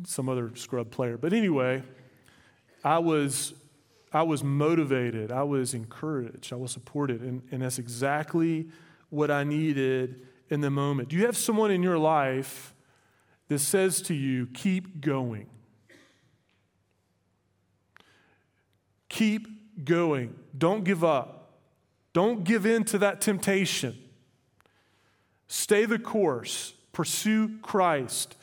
some 0.05 0.29
other 0.29 0.51
scrub 0.57 0.91
player. 0.91 1.17
But 1.17 1.33
anyway, 1.33 1.83
I 2.83 2.99
was, 2.99 3.55
I 4.13 4.23
was 4.23 4.43
motivated, 4.43 5.31
I 5.31 5.45
was 5.45 5.75
encouraged, 5.75 6.53
I 6.53 6.57
was 6.57 6.73
supported, 6.73 7.23
and, 7.23 7.43
and 7.51 7.63
that's 7.63 7.79
exactly 7.79 8.69
what 9.11 9.31
I 9.31 9.45
needed 9.45 10.27
in 10.51 10.61
the 10.61 10.71
moment. 10.71 11.09
Do 11.09 11.17
you 11.17 11.27
have 11.27 11.37
someone 11.37 11.71
in 11.71 11.83
your 11.83 11.99
life 11.99 12.75
that 13.49 13.61
says 13.61 14.03
to 14.03 14.15
you, 14.15 14.47
keep 14.49 15.01
going? 15.01 15.47
Keep 19.09 19.85
going. 19.85 20.35
Don't 20.57 20.85
give 20.85 21.05
up. 21.05 21.61
Don't 22.13 22.45
give 22.45 22.67
in 22.67 22.85
to 22.85 22.99
that 22.99 23.21
temptation. 23.21 23.97
Stay 25.47 25.85
the 25.85 25.99
course. 25.99 26.75
Pursue 26.93 27.59
Christ. 27.61 28.37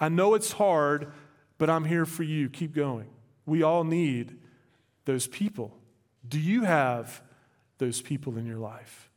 I 0.00 0.08
know 0.08 0.34
it's 0.34 0.52
hard, 0.52 1.12
but 1.58 1.68
I'm 1.68 1.84
here 1.84 2.06
for 2.06 2.22
you. 2.22 2.48
Keep 2.48 2.74
going. 2.74 3.08
We 3.46 3.62
all 3.62 3.84
need 3.84 4.36
those 5.04 5.26
people. 5.26 5.76
Do 6.26 6.38
you 6.38 6.64
have 6.64 7.22
those 7.78 8.02
people 8.02 8.36
in 8.36 8.46
your 8.46 8.58
life 8.58 9.10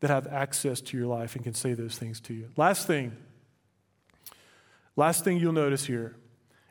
that 0.00 0.10
have 0.10 0.26
access 0.26 0.80
to 0.80 0.96
your 0.96 1.06
life 1.06 1.34
and 1.34 1.44
can 1.44 1.54
say 1.54 1.74
those 1.74 1.96
things 1.96 2.20
to 2.22 2.34
you? 2.34 2.48
Last 2.56 2.86
thing, 2.86 3.16
last 4.96 5.24
thing 5.24 5.38
you'll 5.38 5.52
notice 5.52 5.86
here 5.86 6.16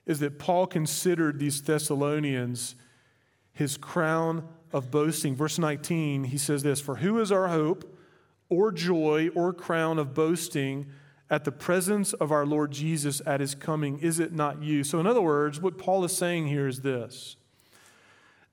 is 0.06 0.20
that 0.20 0.40
Paul 0.40 0.68
considered 0.68 1.40
these 1.40 1.62
Thessalonians 1.62 2.76
his 3.60 3.76
crown 3.76 4.48
of 4.72 4.90
boasting. 4.90 5.36
Verse 5.36 5.60
19, 5.60 6.24
he 6.24 6.38
says 6.38 6.64
this 6.64 6.80
For 6.80 6.96
who 6.96 7.20
is 7.20 7.32
our 7.32 7.50
hope 7.50 7.98
or 8.48 8.72
joy 8.72 9.30
or 9.36 9.54
crown 9.54 10.00
of 10.00 10.14
boasting? 10.14 10.88
At 11.30 11.44
the 11.44 11.52
presence 11.52 12.14
of 12.14 12.32
our 12.32 12.46
Lord 12.46 12.72
Jesus 12.72 13.22
at 13.26 13.40
his 13.40 13.54
coming, 13.54 14.00
is 14.00 14.20
it 14.20 14.34
not 14.34 14.64
you? 14.64 14.84
So, 14.84 15.00
in 15.00 15.08
other 15.08 15.22
words, 15.22 15.62
what 15.62 15.78
Paul 15.78 16.04
is 16.04 16.16
saying 16.16 16.48
here 16.48 16.68
is 16.68 16.82
this 16.82 17.36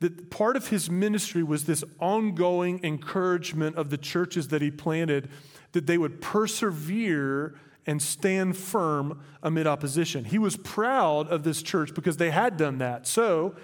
that 0.00 0.30
part 0.30 0.56
of 0.56 0.68
his 0.68 0.90
ministry 0.90 1.42
was 1.42 1.64
this 1.64 1.82
ongoing 1.98 2.78
encouragement 2.84 3.76
of 3.76 3.88
the 3.88 3.96
churches 3.96 4.48
that 4.48 4.60
he 4.60 4.70
planted, 4.70 5.30
that 5.72 5.86
they 5.86 5.96
would 5.96 6.20
persevere 6.20 7.54
and 7.86 8.02
stand 8.02 8.56
firm 8.56 9.22
amid 9.42 9.66
opposition. 9.66 10.24
He 10.24 10.38
was 10.38 10.56
proud 10.56 11.28
of 11.28 11.44
this 11.44 11.62
church 11.62 11.94
because 11.94 12.18
they 12.18 12.30
had 12.30 12.56
done 12.56 12.78
that. 12.78 13.06
So, 13.06 13.54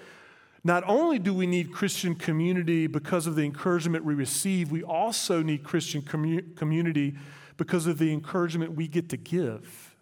not 0.64 0.84
only 0.86 1.18
do 1.18 1.34
we 1.34 1.46
need 1.46 1.72
Christian 1.72 2.14
community 2.14 2.86
because 2.86 3.26
of 3.26 3.34
the 3.34 3.42
encouragement 3.42 4.04
we 4.04 4.14
receive, 4.14 4.70
we 4.70 4.82
also 4.82 5.42
need 5.42 5.64
Christian 5.64 6.02
commu- 6.02 6.56
community 6.56 7.16
because 7.62 7.86
of 7.86 7.98
the 7.98 8.12
encouragement 8.12 8.74
we 8.74 8.88
get 8.88 9.08
to 9.08 9.16
give 9.16 9.94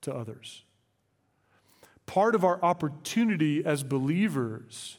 to 0.00 0.14
others. 0.14 0.64
Part 2.06 2.34
of 2.34 2.42
our 2.42 2.58
opportunity 2.64 3.62
as 3.62 3.82
believers, 3.82 4.96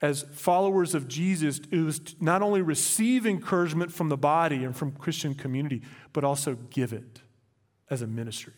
as 0.00 0.22
followers 0.32 0.94
of 0.94 1.06
Jesus, 1.06 1.60
is 1.70 1.98
to 1.98 2.14
not 2.18 2.40
only 2.40 2.62
receive 2.62 3.26
encouragement 3.26 3.92
from 3.92 4.08
the 4.08 4.16
body 4.16 4.64
and 4.64 4.74
from 4.74 4.92
Christian 4.92 5.34
community, 5.34 5.82
but 6.14 6.24
also 6.24 6.56
give 6.70 6.94
it 6.94 7.20
as 7.90 8.00
a 8.00 8.06
ministry. 8.06 8.54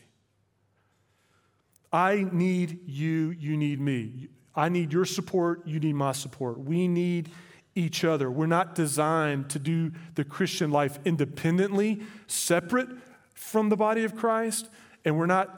I 1.93 2.25
need 2.31 2.79
you, 2.87 3.31
you 3.31 3.57
need 3.57 3.81
me. 3.81 4.29
I 4.55 4.69
need 4.69 4.93
your 4.93 5.05
support, 5.05 5.67
you 5.67 5.81
need 5.81 5.97
my 5.97 6.13
support. 6.13 6.61
We 6.61 6.87
need 6.87 7.31
each 7.75 8.05
other. 8.05 8.31
We're 8.31 8.47
not 8.47 8.75
designed 8.75 9.51
to 9.51 9.59
do 9.59 9.93
the 10.15 10.25
Christian 10.25 10.71
life 10.71 10.99
independently, 11.05 12.03
separate 12.27 12.89
from 13.35 13.69
the 13.69 13.77
body 13.77 14.05
of 14.05 14.17
Christ, 14.17 14.69
and 15.05 15.17
we're 15.17 15.27
not 15.27 15.57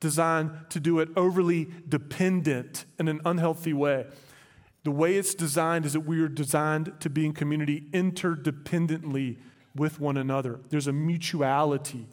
designed 0.00 0.50
to 0.70 0.80
do 0.80 0.98
it 0.98 1.10
overly 1.16 1.68
dependent 1.88 2.86
in 2.98 3.08
an 3.08 3.20
unhealthy 3.24 3.72
way. 3.72 4.06
The 4.82 4.90
way 4.90 5.16
it's 5.16 5.34
designed 5.34 5.84
is 5.84 5.92
that 5.92 6.00
we 6.00 6.20
are 6.22 6.28
designed 6.28 6.92
to 7.00 7.10
be 7.10 7.26
in 7.26 7.34
community 7.34 7.86
interdependently 7.92 9.36
with 9.76 10.00
one 10.00 10.16
another. 10.16 10.60
There's 10.70 10.86
a 10.86 10.92
mutuality 10.92 12.06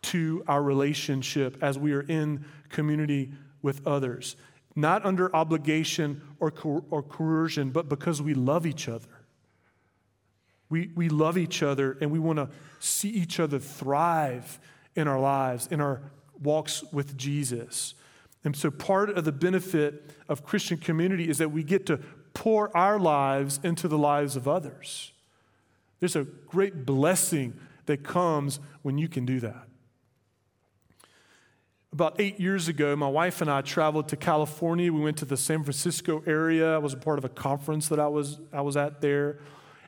to 0.00 0.42
our 0.48 0.62
relationship 0.62 1.62
as 1.62 1.78
we 1.78 1.92
are 1.92 2.02
in 2.02 2.44
community 2.70 3.32
with 3.60 3.86
others 3.86 4.36
not 4.78 5.04
under 5.04 5.34
obligation 5.34 6.22
or, 6.40 6.50
coer- 6.50 6.84
or 6.90 7.02
coercion, 7.02 7.70
but 7.70 7.88
because 7.88 8.22
we 8.22 8.32
love 8.32 8.64
each 8.64 8.88
other. 8.88 9.08
We, 10.70 10.90
we 10.94 11.08
love 11.08 11.36
each 11.36 11.62
other 11.62 11.98
and 12.00 12.10
we 12.10 12.18
want 12.18 12.38
to 12.38 12.48
see 12.78 13.08
each 13.10 13.40
other 13.40 13.58
thrive 13.58 14.58
in 14.94 15.08
our 15.08 15.18
lives, 15.18 15.66
in 15.66 15.80
our 15.80 16.02
walks 16.42 16.84
with 16.92 17.16
Jesus. 17.16 17.94
And 18.44 18.56
so, 18.56 18.70
part 18.70 19.10
of 19.10 19.24
the 19.24 19.32
benefit 19.32 20.04
of 20.28 20.44
Christian 20.44 20.78
community 20.78 21.28
is 21.28 21.38
that 21.38 21.50
we 21.50 21.62
get 21.62 21.86
to 21.86 21.98
pour 22.34 22.74
our 22.76 22.98
lives 22.98 23.58
into 23.64 23.88
the 23.88 23.98
lives 23.98 24.36
of 24.36 24.46
others. 24.46 25.12
There's 26.00 26.16
a 26.16 26.24
great 26.24 26.86
blessing 26.86 27.58
that 27.86 28.04
comes 28.04 28.60
when 28.82 28.98
you 28.98 29.08
can 29.08 29.26
do 29.26 29.40
that. 29.40 29.67
About 31.90 32.20
eight 32.20 32.38
years 32.38 32.68
ago, 32.68 32.94
my 32.96 33.08
wife 33.08 33.40
and 33.40 33.50
I 33.50 33.62
traveled 33.62 34.08
to 34.08 34.16
California. 34.16 34.92
We 34.92 35.00
went 35.00 35.16
to 35.18 35.24
the 35.24 35.38
San 35.38 35.62
Francisco 35.64 36.22
area. 36.26 36.74
I 36.74 36.78
was 36.78 36.92
a 36.92 36.98
part 36.98 37.18
of 37.18 37.24
a 37.24 37.30
conference 37.30 37.88
that 37.88 37.98
I 37.98 38.08
was, 38.08 38.38
I 38.52 38.60
was 38.60 38.76
at 38.76 39.00
there. 39.00 39.38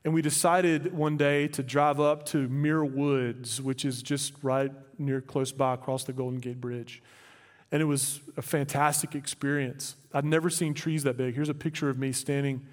And 0.03 0.15
we 0.15 0.23
decided 0.23 0.95
one 0.95 1.19
day 1.19 1.47
to 1.49 1.63
drive 1.63 2.01
up 2.01 2.25
to 2.27 2.49
Muir 2.49 2.87
Woods, 2.87 3.61
which 3.61 3.85
is 3.85 4.01
just 4.01 4.33
right 4.43 4.73
near 4.99 5.21
close 5.21 5.53
by 5.53 5.75
across 5.75 6.05
the 6.05 6.15
Golden 6.15 6.39
Gate 6.39 6.59
Bridge. 6.59 7.03
And 7.71 7.83
it 7.83 7.85
was 7.85 8.21
a 8.39 8.43
fantastic 8.43 9.15
experience. 9.15 9.95
I'd 10.15 10.25
never 10.25 10.49
seen 10.49 10.73
trees 10.73 11.03
that 11.03 11.19
big. 11.19 11.35
Here's 11.35 11.51
a 11.51 11.55
picture 11.55 11.91
of 11.91 11.99
me 11.99 12.13
standing, 12.13 12.67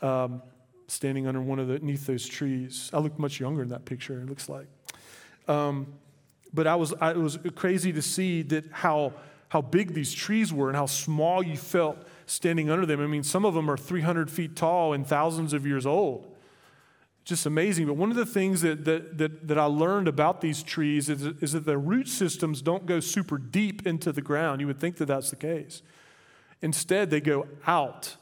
um, 0.00 0.40
standing 0.88 1.26
under 1.26 1.42
one 1.42 1.58
of 1.58 1.68
the, 1.68 1.78
those 2.06 2.26
trees. 2.26 2.88
I 2.94 3.00
look 3.00 3.18
much 3.18 3.38
younger 3.38 3.62
in 3.62 3.68
that 3.68 3.84
picture, 3.84 4.18
it 4.18 4.30
looks 4.30 4.48
like. 4.48 4.66
Um, 5.46 5.88
but 6.52 6.66
I 6.66 6.74
was, 6.76 6.94
I, 7.00 7.10
it 7.10 7.18
was 7.18 7.38
crazy 7.54 7.92
to 7.92 8.02
see 8.02 8.42
that 8.42 8.64
how, 8.70 9.12
how 9.48 9.60
big 9.60 9.94
these 9.94 10.12
trees 10.12 10.52
were 10.52 10.68
and 10.68 10.76
how 10.76 10.86
small 10.86 11.42
you 11.42 11.56
felt 11.56 11.98
standing 12.26 12.70
under 12.70 12.86
them. 12.86 13.00
I 13.00 13.06
mean, 13.06 13.22
some 13.22 13.44
of 13.44 13.54
them 13.54 13.70
are 13.70 13.76
300 13.76 14.30
feet 14.30 14.56
tall 14.56 14.92
and 14.92 15.06
thousands 15.06 15.52
of 15.52 15.66
years 15.66 15.86
old. 15.86 16.32
Just 17.24 17.44
amazing. 17.44 17.86
But 17.86 17.94
one 17.94 18.10
of 18.10 18.16
the 18.16 18.26
things 18.26 18.62
that, 18.62 18.84
that, 18.84 19.18
that, 19.18 19.48
that 19.48 19.58
I 19.58 19.64
learned 19.64 20.06
about 20.06 20.40
these 20.40 20.62
trees 20.62 21.08
is, 21.08 21.22
is 21.24 21.52
that 21.52 21.64
the 21.64 21.76
root 21.76 22.08
systems 22.08 22.62
don't 22.62 22.86
go 22.86 23.00
super 23.00 23.36
deep 23.36 23.86
into 23.86 24.12
the 24.12 24.22
ground. 24.22 24.60
You 24.60 24.68
would 24.68 24.78
think 24.78 24.96
that 24.98 25.06
that's 25.06 25.30
the 25.30 25.36
case. 25.36 25.82
Instead, 26.62 27.10
they 27.10 27.20
go 27.20 27.48
out 27.66 28.16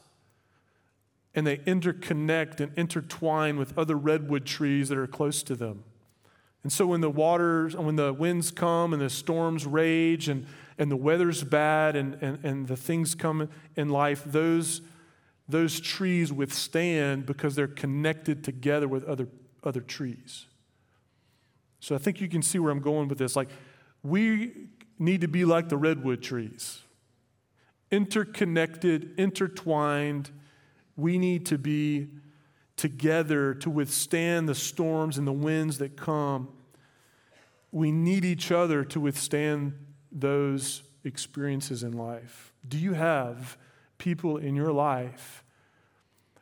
and 1.35 1.45
they 1.45 1.57
interconnect 1.57 2.59
and 2.59 2.71
intertwine 2.77 3.57
with 3.57 3.77
other 3.77 3.95
redwood 3.95 4.45
trees 4.45 4.89
that 4.89 4.97
are 4.97 5.07
close 5.07 5.43
to 5.43 5.55
them. 5.55 5.83
And 6.65 6.73
so 6.73 6.87
when 6.87 7.01
the 7.01 7.11
waters, 7.11 7.75
when 7.75 7.95
the 7.95 8.11
winds 8.11 8.49
come 8.49 8.91
and 8.91 8.99
the 8.99 9.07
storms 9.11 9.67
rage 9.67 10.29
and, 10.29 10.47
and 10.79 10.89
the 10.89 10.95
weather's 10.95 11.43
bad 11.43 11.95
and, 11.95 12.17
and, 12.23 12.43
and 12.43 12.67
the 12.67 12.75
things 12.75 13.13
come 13.13 13.49
in 13.75 13.89
life, 13.89 14.23
those, 14.25 14.81
those 15.47 15.79
trees 15.79 16.33
withstand 16.33 17.27
because 17.27 17.53
they're 17.53 17.67
connected 17.67 18.43
together 18.43 18.87
with 18.87 19.03
other, 19.03 19.27
other 19.63 19.79
trees. 19.79 20.47
So 21.81 21.93
I 21.93 21.99
think 21.99 22.19
you 22.19 22.27
can 22.27 22.41
see 22.41 22.57
where 22.57 22.71
I'm 22.71 22.81
going 22.81 23.09
with 23.09 23.19
this. 23.19 23.35
Like, 23.35 23.49
we 24.01 24.69
need 24.97 25.21
to 25.21 25.27
be 25.27 25.45
like 25.45 25.69
the 25.69 25.77
redwood 25.77 26.23
trees. 26.23 26.81
interconnected, 27.91 29.19
intertwined. 29.19 30.31
We 30.97 31.19
need 31.19 31.45
to 31.45 31.59
be 31.59 32.07
together 32.75 33.53
to 33.53 33.69
withstand 33.69 34.49
the 34.49 34.55
storms 34.55 35.19
and 35.19 35.27
the 35.27 35.31
winds 35.31 35.77
that 35.77 35.95
come. 35.95 36.49
We 37.75 37.91
need 37.91 38.23
each 38.23 38.53
other 38.53 38.85
to 38.85 39.01
withstand 39.01 39.73
those 40.09 40.81
experiences 41.03 41.83
in 41.83 41.91
life. 41.91 42.53
Do 42.65 42.77
you 42.77 42.93
have 42.93 43.57
people 43.97 44.37
in 44.37 44.55
your 44.55 44.71
life 44.71 45.43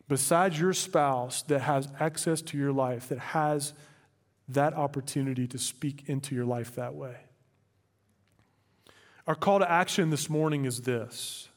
besides 0.08 0.60
your 0.60 0.74
spouse 0.74 1.41
that 1.41 1.62
has 1.62 1.88
access 2.00 2.39
to 2.43 2.58
your 2.60 2.72
life, 2.72 3.10
that 3.10 3.17
has 3.17 3.74
that 4.48 4.76
opportunity 4.76 5.48
to 5.48 5.58
speak 5.58 6.04
into 6.06 6.36
your 6.36 6.46
life 6.46 6.76
that 6.76 6.93
way? 6.93 7.15
Our 9.26 9.34
call 9.34 9.58
to 9.58 9.72
action 9.72 10.12
this 10.12 10.30
morning 10.30 10.65
is 10.65 10.82
this 10.82 11.50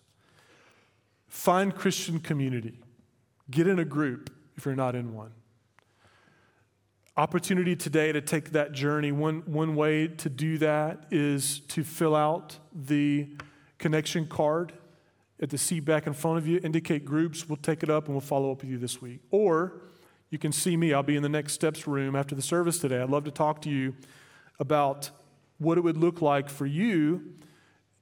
find 1.29 1.75
Christian 1.75 2.19
community, 2.19 2.81
get 3.51 3.67
in 3.67 3.79
a 3.79 3.85
group 3.85 4.35
if 4.57 4.65
you're 4.65 4.75
not 4.75 4.95
in 4.95 5.13
one. 5.13 5.33
Opportunity 7.19 7.75
today 7.75 8.13
to 8.13 8.21
take 8.21 8.51
that 8.51 8.73
journey. 8.73 9.11
One, 9.11 9.43
one 9.47 9.75
way 9.75 10.07
to 10.07 10.29
do 10.29 10.59
that 10.59 11.07
is 11.11 11.61
to 11.61 11.83
fill 11.83 12.15
out 12.15 12.59
the 12.75 13.29
connection 13.79 14.27
card 14.27 14.75
at 15.41 15.49
the 15.49 15.57
seat 15.57 15.81
back 15.81 16.07
in 16.07 16.13
front 16.13 16.37
of 16.37 16.47
you, 16.47 16.61
indicate 16.63 17.07
groups. 17.07 17.49
We'll 17.49 17.57
take 17.57 17.83
it 17.83 17.89
up 17.89 18.05
and 18.05 18.15
we'll 18.15 18.21
follow 18.21 18.53
up 18.53 18.61
with 18.61 18.71
you 18.71 18.77
this 18.77 19.01
week. 19.01 19.21
Or 19.31 19.81
you 20.29 20.39
can 20.39 20.53
see 20.53 20.77
me. 20.77 20.93
I'll 20.93 21.03
be 21.03 21.17
in 21.17 21.23
the 21.23 21.31
next 21.31 21.55
steps 21.55 21.87
room 21.87 22.15
after 22.15 22.35
the 22.35 22.43
service 22.43 22.79
today. 22.81 23.01
I'd 23.01 23.09
love 23.09 23.25
to 23.25 23.31
talk 23.31 23.63
to 23.63 23.71
you 23.71 23.95
about 24.61 25.09
what 25.57 25.79
it 25.79 25.81
would 25.81 25.97
look 25.97 26.21
like 26.21 26.51
for 26.51 26.67
you 26.67 27.33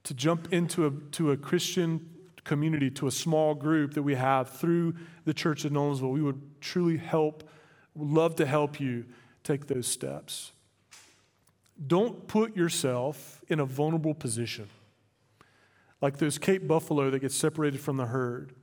to 0.03 0.13
jump 0.13 0.51
into 0.51 0.87
a, 0.87 0.91
to 1.11 1.31
a 1.31 1.37
Christian 1.37 2.09
community, 2.43 2.91
to 2.91 3.07
a 3.07 3.11
small 3.11 3.55
group 3.55 3.93
that 3.93 4.03
we 4.03 4.15
have 4.15 4.49
through 4.49 4.93
the 5.23 5.33
church 5.33 5.63
of 5.63 5.71
Nolensville. 5.71 6.11
We 6.11 6.21
would 6.21 6.59
truly 6.59 6.97
help, 6.97 7.49
love 7.95 8.35
to 8.35 8.45
help 8.45 8.79
you 8.79 9.05
take 9.43 9.67
those 9.67 9.87
steps. 9.87 10.51
Don't 11.87 12.27
put 12.27 12.55
yourself 12.55 13.41
in 13.47 13.59
a 13.59 13.65
vulnerable 13.65 14.13
position 14.13 14.69
like 16.01 16.17
those 16.17 16.37
Cape 16.37 16.67
buffalo 16.67 17.09
that 17.09 17.19
get 17.19 17.31
separated 17.31 17.79
from 17.79 17.97
the 17.97 18.05
herd. 18.05 18.53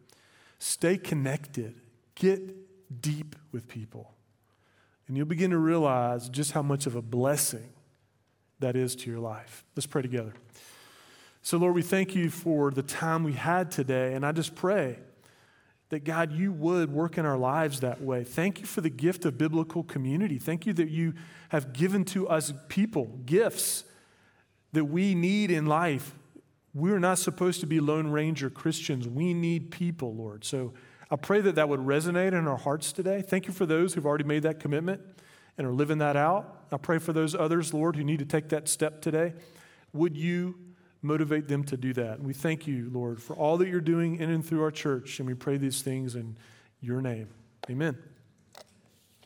Stay 0.58 0.96
connected, 0.96 1.80
get 2.14 3.02
deep 3.02 3.34
with 3.50 3.68
people, 3.68 4.12
and 5.08 5.16
you'll 5.16 5.26
begin 5.26 5.50
to 5.50 5.58
realize 5.58 6.28
just 6.28 6.52
how 6.52 6.62
much 6.62 6.86
of 6.86 6.94
a 6.94 7.02
blessing 7.02 7.68
that 8.60 8.76
is 8.76 8.94
to 8.94 9.10
your 9.10 9.18
life. 9.18 9.64
Let's 9.74 9.86
pray 9.86 10.02
together. 10.02 10.34
So, 11.42 11.58
Lord, 11.58 11.74
we 11.74 11.82
thank 11.82 12.14
you 12.14 12.30
for 12.30 12.70
the 12.70 12.82
time 12.82 13.24
we 13.24 13.32
had 13.32 13.72
today, 13.72 14.14
and 14.14 14.24
I 14.24 14.30
just 14.30 14.54
pray 14.54 14.98
that 15.92 16.04
God, 16.04 16.32
you 16.32 16.52
would 16.52 16.92
work 16.92 17.18
in 17.18 17.26
our 17.26 17.36
lives 17.36 17.80
that 17.80 18.00
way. 18.00 18.24
Thank 18.24 18.60
you 18.60 18.66
for 18.66 18.80
the 18.80 18.90
gift 18.90 19.24
of 19.24 19.38
biblical 19.38 19.82
community. 19.82 20.38
Thank 20.38 20.66
you 20.66 20.72
that 20.72 20.88
you 20.88 21.14
have 21.50 21.72
given 21.72 22.04
to 22.06 22.28
us 22.28 22.52
people 22.68 23.20
gifts 23.26 23.84
that 24.72 24.86
we 24.86 25.14
need 25.14 25.50
in 25.50 25.66
life 25.66 26.14
we're 26.74 26.98
not 26.98 27.18
supposed 27.18 27.60
to 27.60 27.66
be 27.66 27.80
Lone 27.80 28.08
Ranger 28.08 28.48
Christians. 28.48 29.06
We 29.06 29.34
need 29.34 29.70
people, 29.70 30.14
Lord. 30.14 30.44
So 30.44 30.72
I 31.10 31.16
pray 31.16 31.42
that 31.42 31.56
that 31.56 31.68
would 31.68 31.80
resonate 31.80 32.32
in 32.32 32.48
our 32.48 32.56
hearts 32.56 32.92
today. 32.92 33.20
Thank 33.20 33.46
you 33.46 33.52
for 33.52 33.66
those 33.66 33.92
who've 33.92 34.06
already 34.06 34.24
made 34.24 34.44
that 34.44 34.58
commitment 34.58 35.02
and 35.58 35.66
are 35.66 35.72
living 35.72 35.98
that 35.98 36.16
out. 36.16 36.64
I 36.72 36.78
pray 36.78 36.96
for 36.96 37.12
those 37.12 37.34
others, 37.34 37.74
Lord, 37.74 37.96
who 37.96 38.04
need 38.04 38.20
to 38.20 38.24
take 38.24 38.48
that 38.48 38.68
step 38.68 39.02
today. 39.02 39.34
Would 39.92 40.16
you 40.16 40.54
motivate 41.02 41.48
them 41.48 41.64
to 41.64 41.76
do 41.76 41.92
that? 41.94 42.18
And 42.18 42.26
we 42.26 42.32
thank 42.32 42.66
you, 42.66 42.90
Lord, 42.92 43.20
for 43.22 43.36
all 43.36 43.58
that 43.58 43.68
you're 43.68 43.80
doing 43.80 44.16
in 44.16 44.30
and 44.30 44.44
through 44.44 44.62
our 44.62 44.70
church. 44.70 45.18
And 45.18 45.28
we 45.28 45.34
pray 45.34 45.56
these 45.56 45.82
things 45.82 46.14
in 46.14 46.36
your 46.80 47.00
name. 47.00 47.28
Amen. 47.68 47.96